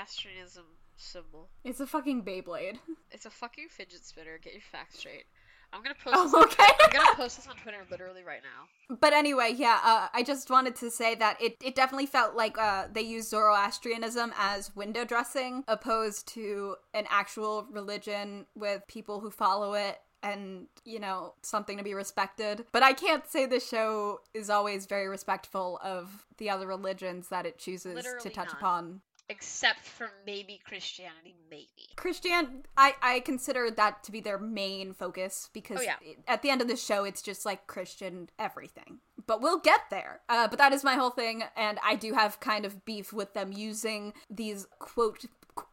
[0.00, 0.64] Zoroastrianism
[0.96, 1.48] symbol.
[1.64, 2.78] It's a fucking Beyblade.
[3.10, 4.38] It's a fucking fidget spinner.
[4.42, 5.24] Get your facts straight.
[5.72, 6.16] I'm gonna post.
[6.16, 6.54] Oh, this on okay.
[6.54, 6.74] Twitter.
[6.84, 8.96] I'm gonna post this on Twitter literally right now.
[8.96, 12.58] But anyway, yeah, uh, I just wanted to say that it, it definitely felt like
[12.58, 19.30] uh, they used Zoroastrianism as window dressing, opposed to an actual religion with people who
[19.30, 22.66] follow it and, you know, something to be respected.
[22.72, 27.46] But I can't say the show is always very respectful of the other religions that
[27.46, 28.56] it chooses Literally to touch none.
[28.56, 29.00] upon.
[29.30, 31.68] Except for maybe Christianity, maybe.
[31.96, 35.94] Christian, I, I consider that to be their main focus because Oh, yeah.
[36.26, 38.98] at the end of the show, it's just like Christian everything.
[39.26, 40.20] But we'll get there.
[40.28, 43.32] Uh, but that is my whole thing, and I do have kind of beef with
[43.34, 45.24] them using these quote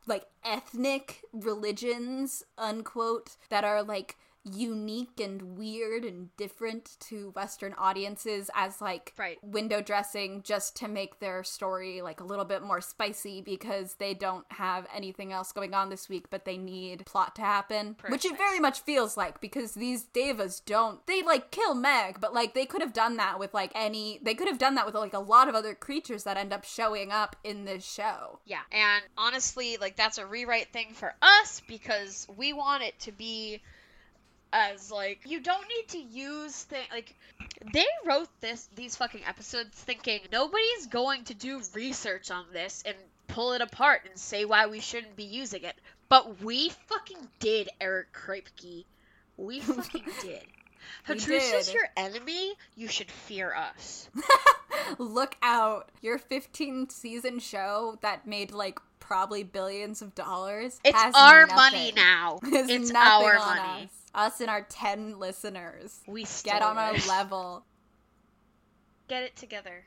[0.06, 4.18] like ethnic religions unquote that are like
[4.54, 9.38] unique and weird and different to western audiences as like Right.
[9.44, 14.14] window dressing just to make their story like a little bit more spicy because they
[14.14, 17.96] don't have anything else going on this week but they need plot to happen.
[18.10, 22.34] Which it very much feels like because these devas don't they like kill meg but
[22.34, 24.96] like they could have done that with like any they could have done that with
[24.96, 28.40] like a lot of other creatures that end up showing up in this show.
[28.46, 33.12] Yeah, and honestly, like that's a rewrite thing for us because we want it to
[33.12, 33.62] be
[34.54, 37.14] as like you don't need to use thing like
[37.74, 42.96] they wrote this these fucking episodes thinking nobody's going to do research on this and
[43.28, 45.76] pull it apart and say why we shouldn't be using it.
[46.10, 48.86] But we fucking did, Eric Kripke.
[49.36, 50.42] We fucking did.
[51.06, 52.54] Hatrush is your enemy.
[52.78, 54.10] You should fear us.
[54.98, 61.14] look out your 15 season show that made like probably billions of dollars It's has
[61.16, 62.40] our nothing- money now.
[62.44, 63.84] It's our money.
[63.84, 63.90] us.
[64.18, 67.64] Us and our 10 listeners We get on our level
[69.08, 69.86] Get it together.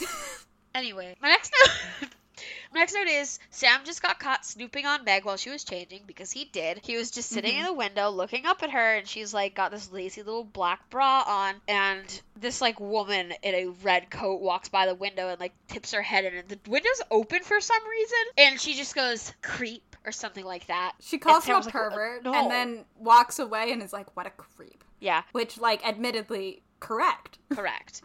[0.74, 2.08] anyway, my next note.
[2.72, 6.02] my next note is Sam just got caught snooping on Meg while she was changing
[6.04, 6.80] because he did.
[6.82, 7.66] He was just sitting in mm-hmm.
[7.66, 11.22] the window looking up at her, and she's like got this lazy little black bra
[11.24, 15.52] on, and this like woman in a red coat walks by the window and like
[15.68, 19.32] tips her head in, and the window's open for some reason, and she just goes
[19.42, 20.92] creep or something like that.
[21.00, 23.92] she calls him a Sam's like, "Uh, pervert no." and then walks away and is
[23.92, 28.02] like what a creep Yeah, which like admittedly correct Correct.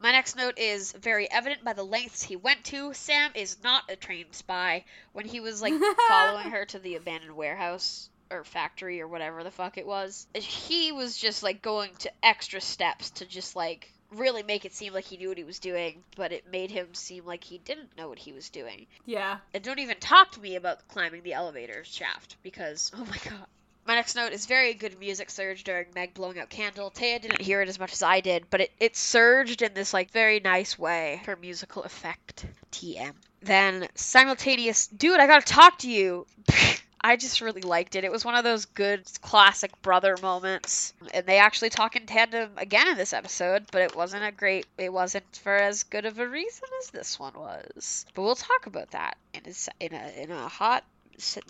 [0.00, 2.92] My next note is very evident by the lengths he went to.
[2.92, 4.84] Sam is not a trained spy.
[5.12, 5.74] When he was like
[6.08, 10.90] following her to the abandoned warehouse or factory or whatever the fuck it was, he
[10.90, 15.04] was just like going to extra steps to just like really make it seem like
[15.04, 18.08] he knew what he was doing, but it made him seem like he didn't know
[18.08, 18.86] what he was doing.
[19.06, 23.16] yeah And don't even talk to me about climbing the elevator shaft because oh my
[23.24, 23.46] god.
[23.84, 26.92] My next note is very good music surge during Meg blowing out candle.
[26.92, 29.92] Taya didn't hear it as much as I did, but it, it surged in this
[29.92, 32.46] like very nice way for musical effect.
[32.70, 33.12] TM.
[33.40, 36.26] Then simultaneous dude, I gotta talk to you.
[37.04, 38.04] I just really liked it.
[38.04, 40.94] It was one of those good classic brother moments.
[41.12, 44.66] And they actually talk in tandem again in this episode, but it wasn't a great
[44.78, 48.06] it wasn't for as good of a reason as this one was.
[48.14, 50.84] But we'll talk about that in a, in a in a hot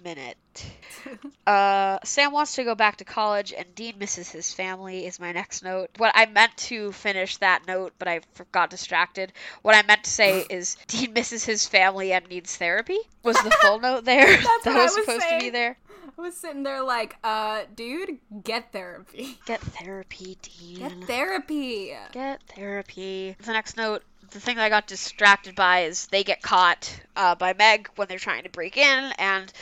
[0.05, 0.37] minute.
[1.47, 5.07] Uh, Sam wants to go back to college, and Dean misses his family.
[5.07, 5.91] Is my next note.
[5.97, 8.21] What I meant to finish that note, but I
[8.53, 9.33] got distracted.
[9.63, 12.99] What I meant to say is Dean misses his family and needs therapy.
[13.23, 14.39] Was the full note there?
[14.65, 15.77] That was was supposed to be there.
[16.17, 19.39] I was sitting there like, uh, dude, get therapy.
[19.47, 20.79] Get therapy, Dean.
[20.79, 21.97] Get therapy.
[22.13, 23.37] Get therapy.
[23.43, 27.35] The next note, the thing that I got distracted by is they get caught uh,
[27.37, 29.53] by Meg when they're trying to break in, and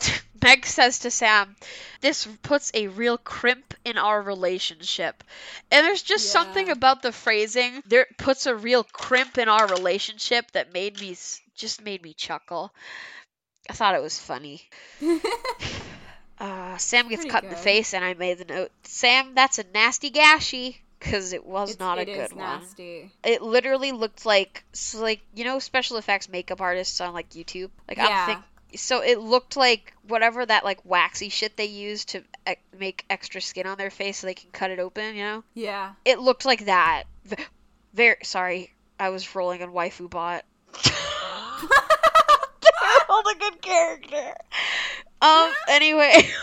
[0.42, 1.56] Meg says to Sam,
[2.00, 5.22] This puts a real crimp in our relationship.
[5.70, 6.30] And there's just Yeah.
[6.30, 11.16] something about the phrasing there puts a real crimp in our relationship that made me
[11.54, 12.72] just made me chuckle.
[13.68, 14.68] I thought it was funny.
[16.38, 19.58] Uh, Sam gets Pretty cut in the face, and I made the note, Sam, that's
[19.58, 20.78] a nasty gashy.
[21.02, 22.62] Because it was It's- not a good is one.
[23.24, 27.70] It literally looked like, so like you know, special effects makeup artists on like YouTube.
[27.88, 28.08] Like Yeah.
[28.08, 32.54] I'm think, so it looked like whatever that like waxy shit they use to e-
[32.78, 35.16] make extra skin on their face so they can cut it open.
[35.16, 35.92] You know, Yeah.
[36.04, 37.04] it looked like that.
[37.94, 40.44] Very sorry, I was rolling on waifu bot.
[43.08, 44.34] Hold a good character.
[45.20, 45.52] Um.
[45.68, 46.30] Anyway.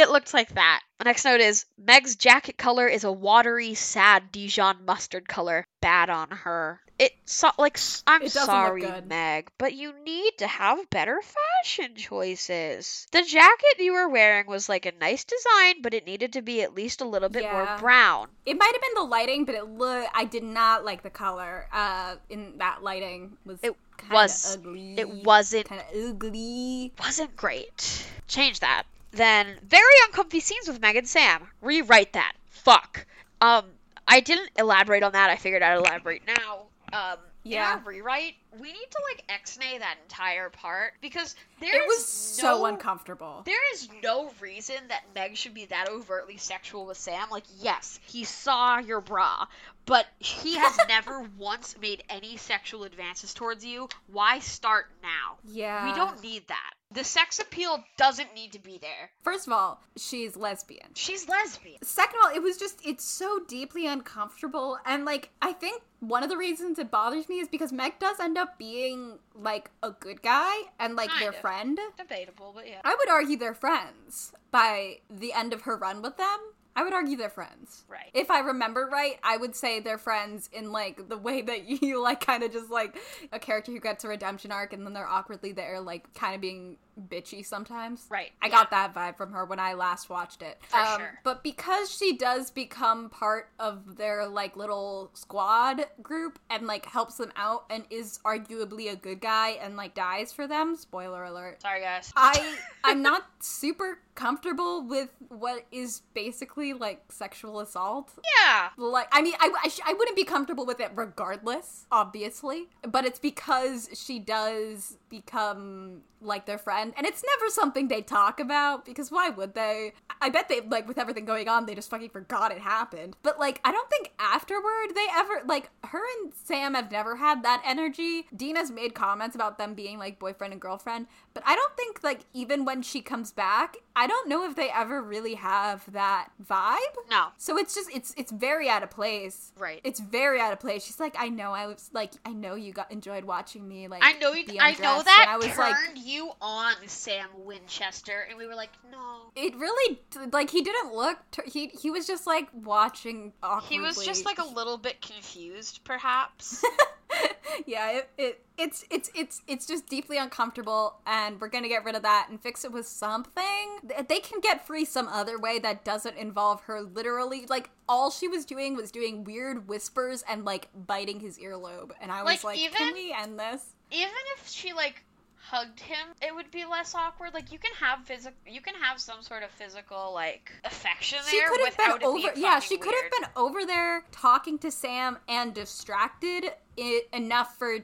[0.00, 0.80] It looked like that.
[0.96, 5.66] The next note is Meg's jacket color is a watery, sad Dijon mustard color.
[5.82, 6.80] Bad on her.
[6.98, 8.82] It so like I'm It sorry.
[9.06, 11.20] Meg, but you need to have better
[11.62, 13.06] fashion choices.
[13.12, 16.62] The jacket you were wearing was like a nice design, but it needed to be
[16.62, 18.28] at least a little bit more brown.
[18.46, 20.08] It might have been the lighting, but it look.
[20.14, 21.66] I did not like the color.
[21.72, 23.76] Uh, in that lighting was It
[24.10, 24.94] was- ugly.
[24.98, 26.92] It wasn't kind of ugly.
[26.98, 28.06] wasn't great.
[28.28, 28.84] Change that.
[29.12, 31.48] Then very uncomfy scenes with Meg and Sam.
[31.60, 32.34] Rewrite that.
[32.48, 33.06] Fuck.
[33.40, 33.64] Um,
[34.06, 35.30] I didn't elaborate on that.
[35.30, 36.66] I figured I'd elaborate now.
[36.92, 37.72] Um, Yeah.
[37.72, 42.66] our rewrite, we need to like x-nay that entire part because there It was so
[42.66, 43.42] uncomfortable.
[43.46, 47.30] There is no reason that Meg should be that overtly sexual with Sam.
[47.30, 49.46] Like, yes, he saw your bra,
[49.86, 53.88] but he has never once made any sexual advances towards you.
[54.08, 55.38] Why start now?
[55.44, 55.88] Yeah.
[55.90, 56.72] We don't need that.
[56.92, 59.10] The sex appeal doesn't need to be there.
[59.22, 60.88] First of all, she's lesbian.
[60.94, 61.78] She's lesbian.
[61.82, 66.22] Second of all, it was just it's so deeply uncomfortable and like I think one
[66.22, 69.90] of the reasons it bothers me is because Meg does end up being like a
[69.90, 71.36] good guy and like Kind their of.
[71.36, 71.78] friend.
[71.96, 72.80] Debatable, but yeah.
[72.84, 76.38] I would argue they're friends by the end of her run with them.
[76.76, 77.84] I would argue they're friends.
[77.88, 78.10] Right.
[78.14, 82.00] If I remember right, I would say they're friends in like the way that you
[82.02, 82.96] like kind of just like
[83.32, 86.40] a character who gets a redemption arc and then they're awkwardly there like kind of
[86.40, 86.76] being
[87.08, 88.06] bitchy sometimes.
[88.10, 88.52] Right, I yeah.
[88.52, 90.58] got that vibe from her when I last watched it.
[90.72, 91.18] Um, For sure.
[91.24, 97.16] But because she does become part of their like little squad group and like helps
[97.16, 101.62] them out and is arguably a good guy and like dies for them, spoiler alert.
[101.62, 102.12] Sorry, guys.
[102.16, 108.10] I I'm not super comfortable with what is basically like sexual assault.
[108.38, 108.68] yeah.
[108.76, 113.04] Like I mean I I, sh- I wouldn't be comfortable with it regardless, obviously, but
[113.04, 118.84] it's because she does become like their friend and it's never something they talk about
[118.84, 119.92] because why would they?
[120.20, 123.16] I bet they like with everything going on they just fucking forgot it happened.
[123.22, 127.42] But like I don't think afterward they ever like her and Sam have never had
[127.42, 128.26] that energy.
[128.34, 132.26] Dina's made comments about them being like boyfriend and girlfriend, but I don't think like
[132.34, 136.78] even when she comes back, I don't know if they ever really have that vibe.
[137.10, 137.28] No.
[137.38, 139.52] So it's just it's it's very out of place.
[139.58, 139.80] Right.
[139.84, 140.84] It's very out of place.
[140.84, 144.02] She's like, I know I was like I know you got enjoyed watching me like
[144.04, 144.44] I know you.
[144.60, 148.54] I know that and I was turned like you on, Sam Winchester, and we were
[148.54, 149.32] like, no.
[149.34, 150.00] it really
[150.32, 153.76] like he didn't look he he was just like watching awkwardly.
[153.76, 156.64] He was just like a little bit confused, perhaps.
[157.66, 161.94] yeah, it, it it's it's it's it's just deeply uncomfortable and we're to get rid
[161.94, 163.78] of that and fix it with something.
[164.08, 168.28] They can get free some other way that doesn't involve her literally like all she
[168.28, 172.44] was doing was doing weird whispers and like biting his earlobe and I was Like,
[172.44, 173.64] like, even- can we end this?
[173.90, 175.04] Even if she like
[175.50, 177.34] hugged him, it would be less awkward.
[177.34, 181.38] Like you can have physical, you can have some sort of physical like affection she
[181.38, 184.58] there could have without been it over yeah she could have been over there talking
[184.58, 186.44] to sam and distracted
[186.78, 187.78] i enough for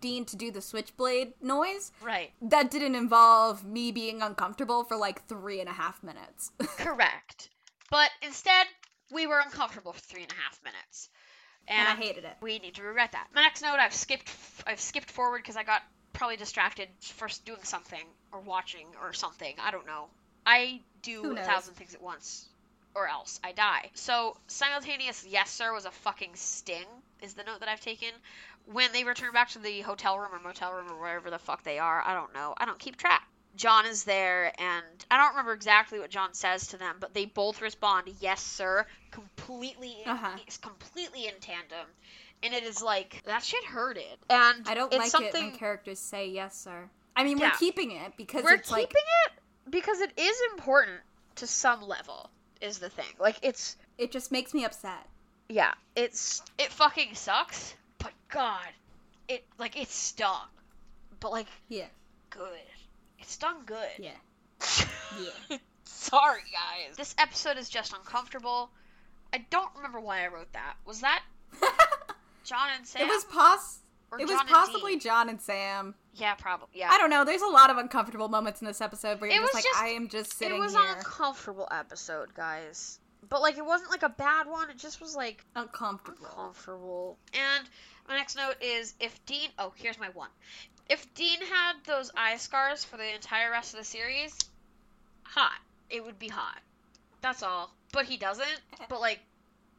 [0.00, 2.30] dean to do the switchblade noise right.
[2.40, 7.50] that didn't involve me being uncomfortable for like three and a half minutes Correct.
[7.90, 8.66] But instead,
[9.12, 11.08] we were uncomfortable for three and a half minutes.
[11.68, 13.28] and i hated it We need to regret that.
[13.34, 14.30] My next note, I've skipped,
[14.66, 15.82] I've skipped forward because I got
[16.16, 19.54] probably distracted first doing something or watching or something.
[19.62, 20.06] I don't know.
[20.46, 22.46] I do a thousand things at once.
[22.94, 23.90] or else I die.
[23.94, 26.86] So simultaneous yes sir was a fucking sting
[27.22, 28.08] is the note that I've taken.
[28.66, 31.62] When they return back to the hotel room or motel room or wherever the fuck
[31.62, 32.54] they are, I don't know.
[32.56, 33.26] I don't keep track.
[33.56, 37.24] John is there, and I don't remember exactly what John says to them, but they
[37.24, 40.36] both respond, "Yes, sir," completely, Uh-huh.
[40.46, 41.86] it's completely in tandem,
[42.42, 44.04] and it is like that shit hurted.
[44.30, 46.88] And I don't it's like something it when characters say yes, sir.
[47.14, 47.50] I mean, Yeah.
[47.50, 51.00] we're keeping it because we're keeping like it because it is important
[51.36, 52.30] to some level.
[52.60, 55.06] Is the thing like it's it just makes me upset.
[55.48, 58.68] yeah it's it fucking sucks, but God,
[59.28, 60.46] it like it stung,
[61.20, 61.86] but like Yeah,
[62.30, 62.48] good.
[63.18, 63.88] It stung good.
[63.98, 64.10] yeah,
[65.50, 65.56] yeah.
[65.84, 66.96] Sorry, guys.
[66.96, 68.70] This episode is just uncomfortable.
[69.34, 70.74] I don't remember why I wrote that.
[70.86, 71.22] Was that
[72.46, 73.02] John and Sam?
[73.02, 73.80] it was pos.
[74.10, 74.98] Or It was John and possibly?
[74.98, 75.94] John and Sam.
[76.14, 76.68] Yeah, probably.
[76.74, 76.90] Yeah.
[76.90, 77.24] I don't know.
[77.24, 79.64] There's a lot of uncomfortable moments in this episode where It you're just was like,
[79.64, 80.62] just- I am just sitting here.
[80.62, 83.00] it was here an uncomfortable episode, guys.
[83.28, 84.70] But like, it wasn't like a bad one.
[84.70, 86.26] It just was like uncomfortable.
[86.28, 87.18] uncomfortable.
[87.34, 87.68] And
[88.08, 89.50] my next note is if Dean.
[89.58, 90.28] Oh, here's my one.
[90.88, 94.38] If Dean had those eye scars for the entire rest of the series,
[95.24, 95.58] hot.
[95.90, 96.58] It would be hot.
[97.20, 97.72] That's all.
[97.92, 98.46] But he doesn't.
[98.80, 98.84] Eh.
[98.88, 99.18] But like,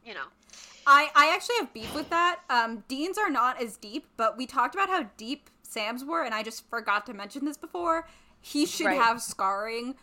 [0.08, 0.26] you know.
[0.86, 2.40] I, I actually have beef with that.
[2.48, 6.34] Um, Dean's are not as deep, but we talked about how deep Sam's were, and
[6.34, 8.08] I just forgot to mention this before.
[8.40, 8.98] He should Right.
[8.98, 9.96] have scarring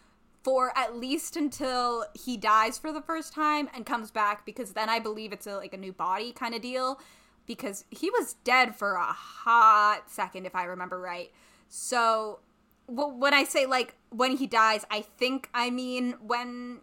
[0.44, 4.89] for at least until he dies for the first time and comes back, because then
[4.89, 7.00] I believe it's a, like a new body kind of deal.
[7.48, 11.32] Because he was dead for a hot second, if I remember right.
[11.68, 12.39] So,
[12.88, 16.80] well, when I say like when he dies, I think I mean when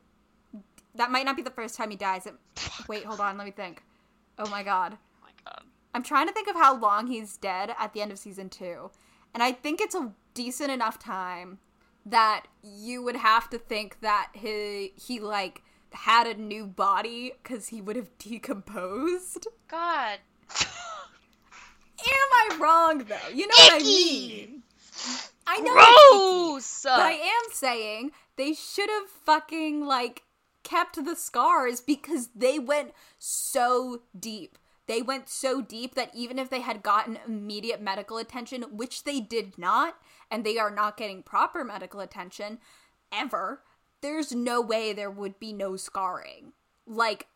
[0.95, 2.27] that might not be the first time he dies.
[2.27, 2.35] It,
[2.89, 3.83] wait, hold on, let me think.
[4.39, 4.97] Oh my god.
[4.99, 5.63] Oh my god.
[5.95, 8.91] I'm trying to think of how long he's dead at the end of season 2.
[9.35, 11.59] And I think it's a decent enough time
[12.05, 17.69] that you would have to think that he he like had a new body cuz
[17.69, 19.47] he would have decomposed.
[19.69, 20.19] God.
[22.05, 23.29] Am I wrong though?
[23.33, 24.63] You know what I mean.
[25.47, 26.19] I know it's icky.
[26.19, 26.83] Gross.
[26.83, 30.25] But I am saying they should have fucking like
[30.63, 34.59] kept the scars because they went so deep.
[34.87, 39.21] They went so deep that even if they had gotten immediate medical attention, which they
[39.21, 39.97] did not,
[40.31, 42.59] and they are not getting proper medical attention
[43.13, 43.63] ever,
[44.01, 46.53] there's no way there would be no scarring.
[46.87, 47.29] Like,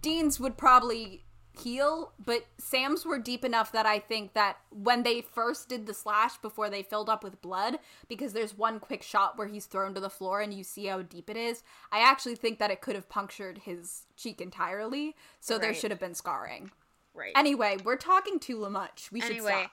[0.00, 1.24] Dean's would probably
[1.58, 5.94] heal, but Sam's were deep enough that I think that when they first did the
[5.94, 9.94] slash before they filled up with blood, because there's one quick shot where he's thrown
[9.94, 12.80] to the floor and you see how deep it is, I actually think that it
[12.80, 16.70] could have punctured his cheek entirely, so there should have been scarring.
[17.14, 17.32] right.
[17.36, 19.10] Anyway, we're talking too much.
[19.12, 19.72] We should Anyway, stop.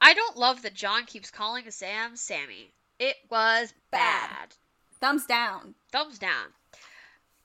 [0.00, 2.70] I don't love that John keeps calling Sam Sammy.
[2.98, 4.28] It was Bad.
[4.30, 4.54] bad.
[5.00, 5.74] Thumbs down.
[5.90, 6.52] Thumbs down.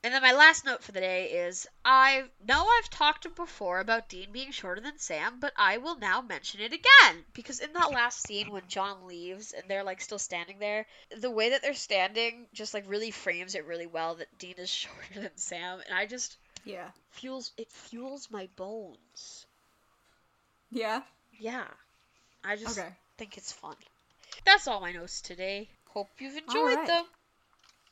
[0.02, 4.08] And then my last note for the day is I know I've talked before about
[4.08, 7.26] Dean being shorter than Sam, but I will now mention it again.
[7.34, 10.86] Because in that last scene when John leaves and they're like still standing there,
[11.20, 14.70] the way that they're standing just like really frames it really well that Dean is
[14.74, 15.80] shorter than Sam.
[15.86, 16.88] And I just Yeah.
[17.12, 19.46] fuels it fuels my bones.
[20.72, 21.02] Yeah.
[21.38, 21.66] Yeah.
[22.42, 22.88] I just Okay.
[23.18, 23.76] think it's fun.
[24.46, 25.68] That's all my notes today.
[25.90, 26.88] Hope you've enjoyed right.
[26.88, 27.06] them.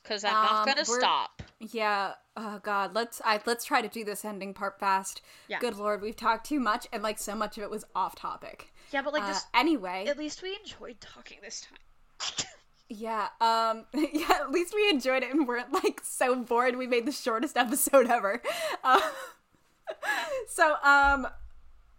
[0.06, 1.44] Cause I'm not Um, gonna we're- stop.
[1.60, 2.14] Yeah.
[2.36, 2.94] Oh God.
[2.94, 5.22] Let's I let's try to do this ending part fast.
[5.48, 5.60] Yeah.
[5.60, 8.74] Good lord, we've talked too much, and like so much of it was off topic.
[8.92, 12.48] Yeah, but like Uh, this anyway, At least we enjoyed talking this time.
[12.90, 13.28] yeah.
[13.42, 13.86] Um.
[14.14, 14.32] Yeah.
[14.42, 16.76] At least we enjoyed it and weren't like so bored.
[16.76, 18.42] We made the shortest episode ever.
[18.84, 19.02] Uh,
[20.48, 21.28] so um,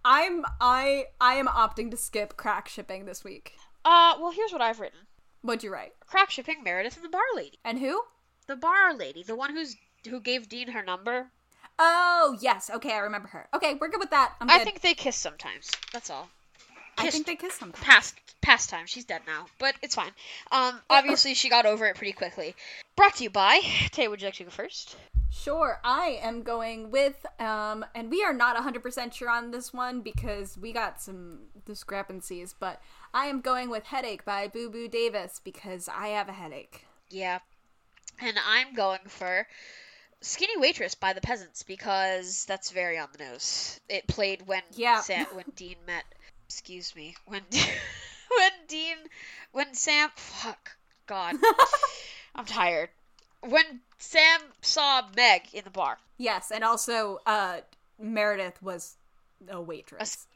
[0.04, 3.54] I'm I I am opting to skip crack shipping this week.
[3.84, 5.00] uh, well, here's what I've written:
[5.42, 5.94] What'd you write?
[6.06, 7.58] crack shipping Meredith and the bar lady.
[7.64, 8.02] And who?
[8.48, 9.76] The bar lady, the one who's
[10.08, 11.30] who gave Dean her number.
[11.78, 12.70] Oh yes.
[12.70, 13.46] Okay, I remember her.
[13.54, 14.34] Okay, we're good with that.
[14.40, 14.64] I'm I good.
[14.64, 15.70] think they kiss sometimes.
[15.92, 16.28] That's all.
[16.96, 17.84] I think they kiss sometimes.
[17.84, 18.86] past past time.
[18.86, 20.12] She's dead now, but it's fine.
[20.50, 22.56] Um, obviously she got over it pretty quickly.
[22.96, 23.60] Brought to you by
[23.92, 24.08] Tay.
[24.08, 24.96] Would you like to go first?
[25.30, 30.00] Sure, I am going with, um, and we are not 100% sure on this one
[30.00, 32.80] because we got some discrepancies, but
[33.12, 36.86] I am going with Headache by Boo Boo Davis because I have a headache.
[37.10, 37.40] Yeah,
[38.20, 39.46] and I'm going for
[40.20, 43.80] Skinny Waitress by the Peasants because that's very on the nose.
[43.88, 45.00] It played when Yeah.
[45.00, 46.04] Sam, when Dean met.
[46.46, 47.14] Excuse me.
[47.26, 48.96] When when Dean
[49.52, 51.36] when Sam fuck God
[52.34, 52.88] I'm tired.
[53.40, 55.98] When Sam saw Meg in the bar.
[56.18, 57.58] Yes, and also, uh,
[58.00, 58.96] Meredith was
[59.48, 60.26] a waitress.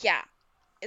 [0.00, 0.22] Yeah.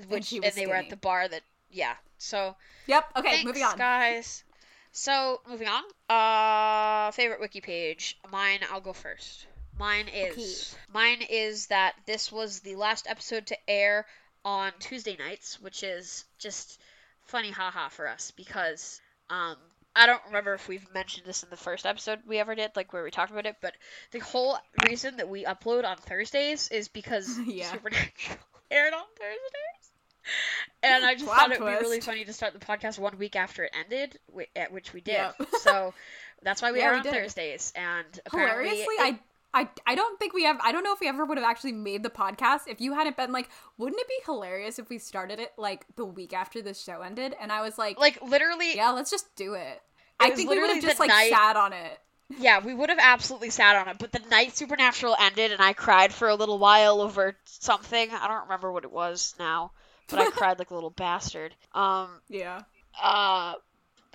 [0.07, 1.93] Which she and, was they were at the bar that yeah.
[2.17, 2.55] So
[2.87, 3.77] Yep, okay, thanks moving on.
[3.77, 4.43] guys.
[4.91, 5.83] So moving on.
[6.09, 8.17] Uh, favorite wiki page.
[8.31, 8.59] Mine.
[8.71, 9.45] I'll go first.
[9.77, 14.05] Mine is mine is that this was the last episode to air
[14.43, 16.81] on Tuesday nights, which is just
[17.21, 19.55] funny haha for us because um
[19.95, 22.93] I don't remember if we've mentioned this in the first episode we ever did, like
[22.93, 23.73] where we talked about it, but
[24.11, 27.71] the whole reason that we upload on Thursdays is because Yeah.
[27.71, 28.37] Supernatural
[28.71, 29.91] aired on Thursdays.
[30.83, 33.17] And I just Plot thought it would be really funny to start the podcast one
[33.17, 35.13] week after it ended, whi- at which we did.
[35.13, 35.35] Yep.
[35.59, 35.93] So
[36.41, 37.13] that's why we Yeah, are we on did.
[37.13, 37.73] Thursdays.
[37.75, 39.19] And apparently, Hilariously, it- I.
[39.51, 41.71] I, I don't think we have I don't know if we ever would have actually
[41.71, 43.49] made the podcast if you hadn't been like
[43.79, 47.35] wouldn't it be hilarious if we started it like the week after the show ended
[47.41, 49.81] and I was like, like literally, yeah let's just do it.
[50.19, 51.99] I was think we would literally have just the like night- sat on it.
[52.37, 55.73] Yeah, we would have absolutely sat on it, but the night Supernatural ended and I
[55.73, 58.07] cried for a little while over something.
[58.11, 59.71] I don't remember what it was now,
[60.09, 61.55] but I cried like a little bastard.
[61.73, 62.63] Um Yeah.
[63.01, 63.55] uh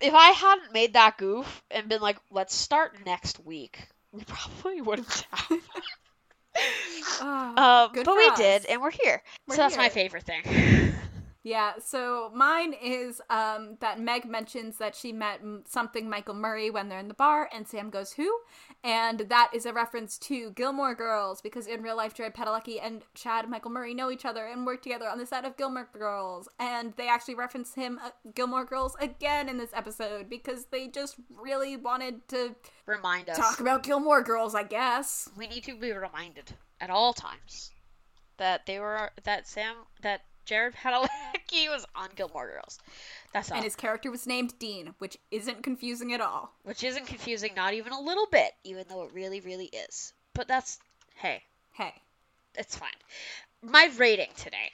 [0.02, 4.80] if I hadn't made that goof and been like, let's start next week, we probably
[4.82, 5.70] wouldn't have.
[7.18, 8.38] Ah, um, but we us.
[8.38, 9.22] did, and we're here.
[9.46, 10.44] We're so that's my favorite thing.
[11.42, 16.88] Yeah, so mine is um, that Meg mentions that she met something Michael Murray when
[16.88, 18.30] they're in the bar, and Sam goes, Who?
[18.84, 23.02] And that is a reference to Gilmore Girls, because in real life, Jared Padalecki and
[23.14, 26.48] Chad Michael Murray know each other and work together on the set of Gilmore Girls.
[26.60, 31.16] And they actually reference him, uh, Gilmore Girls, again in this episode, because they just
[31.30, 32.54] really wanted to
[32.84, 33.38] Remind us.
[33.38, 35.30] talk about Gilmore Girls, I guess.
[35.34, 37.70] we need to be reminded at all times
[38.36, 42.78] that they were that Sam that Jared Padalecki was on Gilmore Girls.
[43.32, 43.56] That's all.
[43.56, 46.52] And his character was named Dean, which isn't confusing at all.
[46.62, 50.12] Which isn't confusing, not even a little bit, even though it really, really is.
[50.34, 50.78] But that's
[51.16, 51.42] hey,
[51.72, 51.94] Hey.
[52.56, 52.90] it's fine.
[53.62, 54.70] My rating today.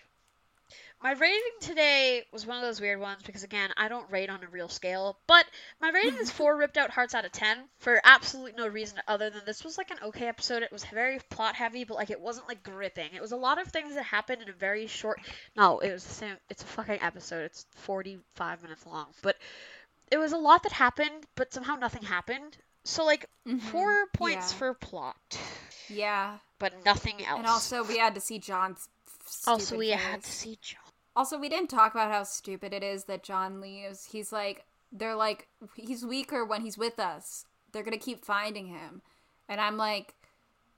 [1.03, 4.45] My rating today was one of those weird ones because again, I don't rate on
[4.45, 5.47] a real scale, but
[5.81, 9.31] my rating is four ripped out hearts out of ten for absolutely no reason other
[9.31, 10.63] than this was like an okay episode.
[10.63, 13.11] It was very plot heavy, but like it wasn't like gripping.
[13.15, 15.21] It was a lot of things that happened in a very short.
[15.57, 16.37] No, it was the same.
[16.51, 17.45] It's a fucking episode.
[17.45, 19.37] It's forty five minutes long, but
[20.11, 22.59] it was a lot that happened, but somehow nothing happened.
[22.85, 23.59] So like mm-hmm.
[23.59, 24.59] four points yeah.
[24.59, 25.39] for plot,
[25.89, 26.39] Yeah.
[26.59, 27.39] but nothing else.
[27.39, 28.89] And also, we had to see John's.
[29.47, 30.80] also we had to see John.
[31.17, 34.09] Also, we didn't talk about how stupid it is that John leaves.
[34.13, 37.45] He's like, they're like, he's weaker when he's with us.
[37.73, 39.03] They're gonna keep finding him,
[39.49, 40.15] and I'm like,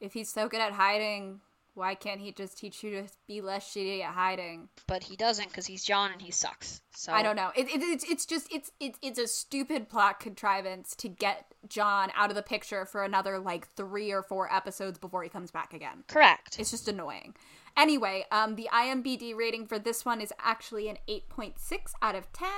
[0.00, 1.40] if he's so good at hiding,
[1.74, 4.68] why can't he just teach you to be less shitty at hiding?
[4.86, 6.82] but he doesn't because he's John and he sucks.
[6.94, 7.50] So I don't know.
[7.56, 12.10] It, it, it's it's just it's it's it's a stupid plot contrivance to get John
[12.14, 15.72] out of the picture for another like three or four episodes before he comes back
[15.72, 16.04] again.
[16.08, 16.58] Correct.
[16.58, 17.34] It's just annoying.
[17.76, 21.54] Anyway, um, the IMBD rating for this one is actually an 8.6
[22.02, 22.48] out of 10,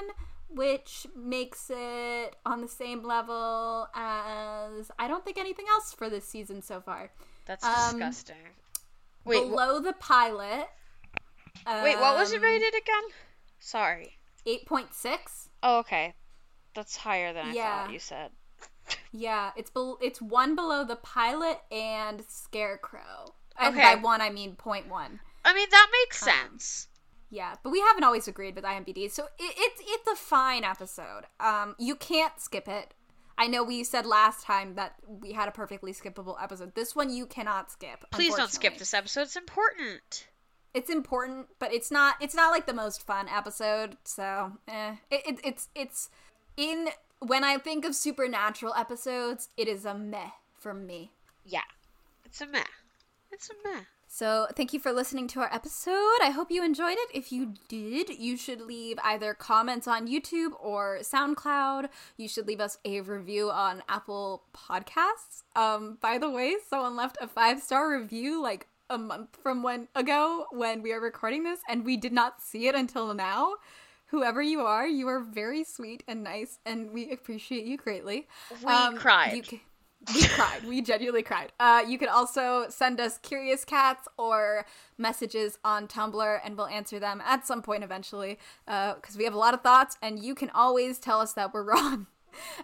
[0.48, 6.24] which makes it on the same level as I don't think anything else for this
[6.26, 7.10] season so far.
[7.46, 8.36] That's um, disgusting.
[9.24, 10.68] Wait, wh- Below the pilot.
[11.66, 13.04] wait, what was it um, rated again?
[13.60, 14.18] Sorry.
[14.46, 15.48] 8.6.
[15.62, 16.14] Oh, okay.
[16.74, 17.84] That's higher than I Yeah.
[17.84, 18.30] thought you said.
[19.16, 23.34] Yeah, it's bel it's one below the pilot and Scarecrow.
[23.58, 23.94] And Okay.
[23.94, 25.20] by one I mean point one.
[25.44, 26.88] I mean, that makes Um, sense.
[27.30, 31.24] Yeah, but we haven't always agreed with IMBD, so it, it's it's a fine episode.
[31.40, 32.94] Um, you can't skip it.
[33.36, 36.74] I know we said last time that we had a perfectly skippable episode.
[36.76, 38.04] This one you cannot skip.
[38.12, 39.22] Please don't skip this episode.
[39.22, 40.28] It's important.
[40.72, 42.16] It's important, but it's not.
[42.20, 43.96] It's not like the most fun episode.
[44.04, 44.96] So, eh.
[45.10, 46.10] It, it, it's it's
[46.56, 46.88] in
[47.18, 51.10] when I think of supernatural episodes, it is a meh for me.
[51.44, 51.62] Yeah.
[52.24, 52.62] It's a meh.
[53.34, 53.80] It's meh.
[54.06, 56.18] So, thank you for listening to our episode.
[56.22, 57.08] I hope you enjoyed it.
[57.12, 61.88] If you did, you should leave either comments on YouTube or SoundCloud.
[62.16, 65.42] You should leave us a review on Apple Podcasts.
[65.56, 69.88] Um, by the way, someone left a five star review like a month from when
[69.96, 73.54] ago when we are recording this, and we did not see it until now.
[74.08, 78.28] Whoever you are, you are very sweet and nice, and we appreciate you greatly.
[78.50, 78.56] We
[78.96, 79.32] cried.
[79.32, 79.62] Um, You ca-
[80.12, 80.64] we cried.
[80.66, 81.52] We genuinely cried.
[81.60, 84.66] Uh, you can also send us curious cats or
[84.98, 88.38] messages on Tumblr, and we'll answer them at some point eventually.
[88.66, 91.62] Because we have a lot of thoughts, and you can always tell us that we're
[91.72, 92.06] wrong.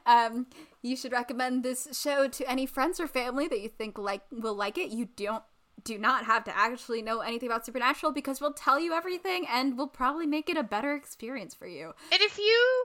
[0.04, 0.46] Um,
[0.82, 4.54] you should recommend this show to any friends or family that you think like will
[4.54, 4.90] like it.
[4.90, 5.44] You don't
[5.84, 9.78] do not have to actually know anything about supernatural because we'll tell you everything and
[9.78, 11.92] we'll probably make it a better experience for you.
[12.12, 12.84] And if you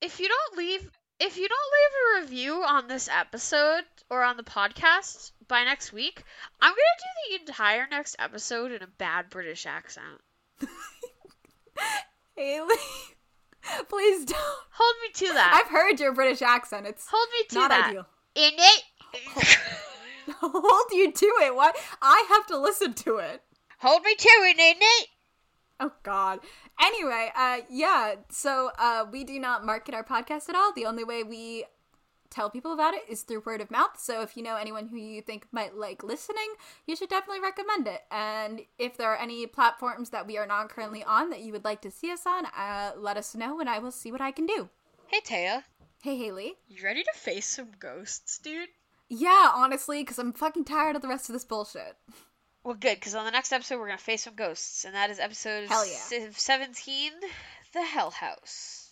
[0.00, 0.90] if you don't leave
[1.20, 5.92] if you don't leave a review on this episode or on the podcast by next
[5.92, 6.22] week,
[6.60, 10.20] I'm gonna do the entire next episode in a bad British accent.
[12.36, 12.74] Haley,
[13.88, 14.38] Please don't.
[14.70, 15.60] Hold me to that.
[15.62, 16.86] I've heard your British accent.
[16.86, 17.88] It's Hold me to not that.
[17.90, 18.06] ideal.
[18.34, 19.58] In it.
[20.40, 21.54] Hold you to it.
[21.54, 21.76] What?
[22.00, 23.42] I have to listen to it.
[23.80, 25.08] Hold me to it, in it.
[25.80, 26.40] Oh God.
[26.82, 28.16] Anyway, uh, yeah.
[28.30, 30.72] So uh, we do not market our podcast at all.
[30.72, 31.64] The only way we
[32.30, 33.98] tell people about it is through word of mouth.
[33.98, 36.48] So if you know anyone who you think might like listening,
[36.86, 38.02] you should definitely recommend it.
[38.10, 41.64] And if there are any platforms that we are not currently on that you would
[41.64, 44.30] like to see us on, uh, let us know, and I will see what I
[44.32, 44.68] can do.
[45.06, 45.62] Hey Taya,
[46.02, 46.56] Hey Haley.
[46.68, 48.68] you ready to face some ghosts, dude?
[49.08, 51.96] Yeah, honestly, because I'm fucking tired of the rest of this bullshit.
[52.64, 55.18] Well, good, because on the next episode we're gonna face some ghosts, and that is
[55.18, 56.28] episode Hell yeah.
[56.32, 57.12] seventeen,
[57.72, 58.90] the Hell House.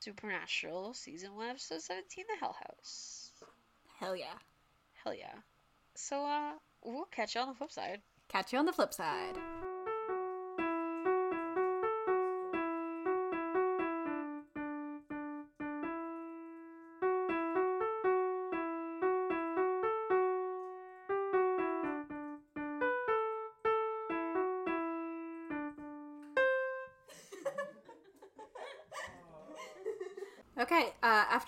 [0.00, 3.30] Supernatural season one, episode seventeen, the Hell House.
[4.00, 4.34] Hell yeah.
[5.04, 5.34] Hell yeah.
[5.94, 6.52] So uh,
[6.84, 8.00] we'll catch you on the flip side.
[8.28, 9.36] Catch you on the flip side.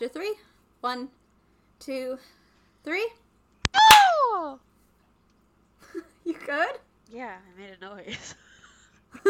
[0.01, 0.36] After three,
[0.80, 1.09] one,
[1.80, 2.16] two,
[2.84, 3.09] three.
[3.74, 4.61] Oh!
[6.24, 6.78] You good?
[7.11, 8.34] Yeah, I made a noise.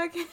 [0.00, 0.24] okay.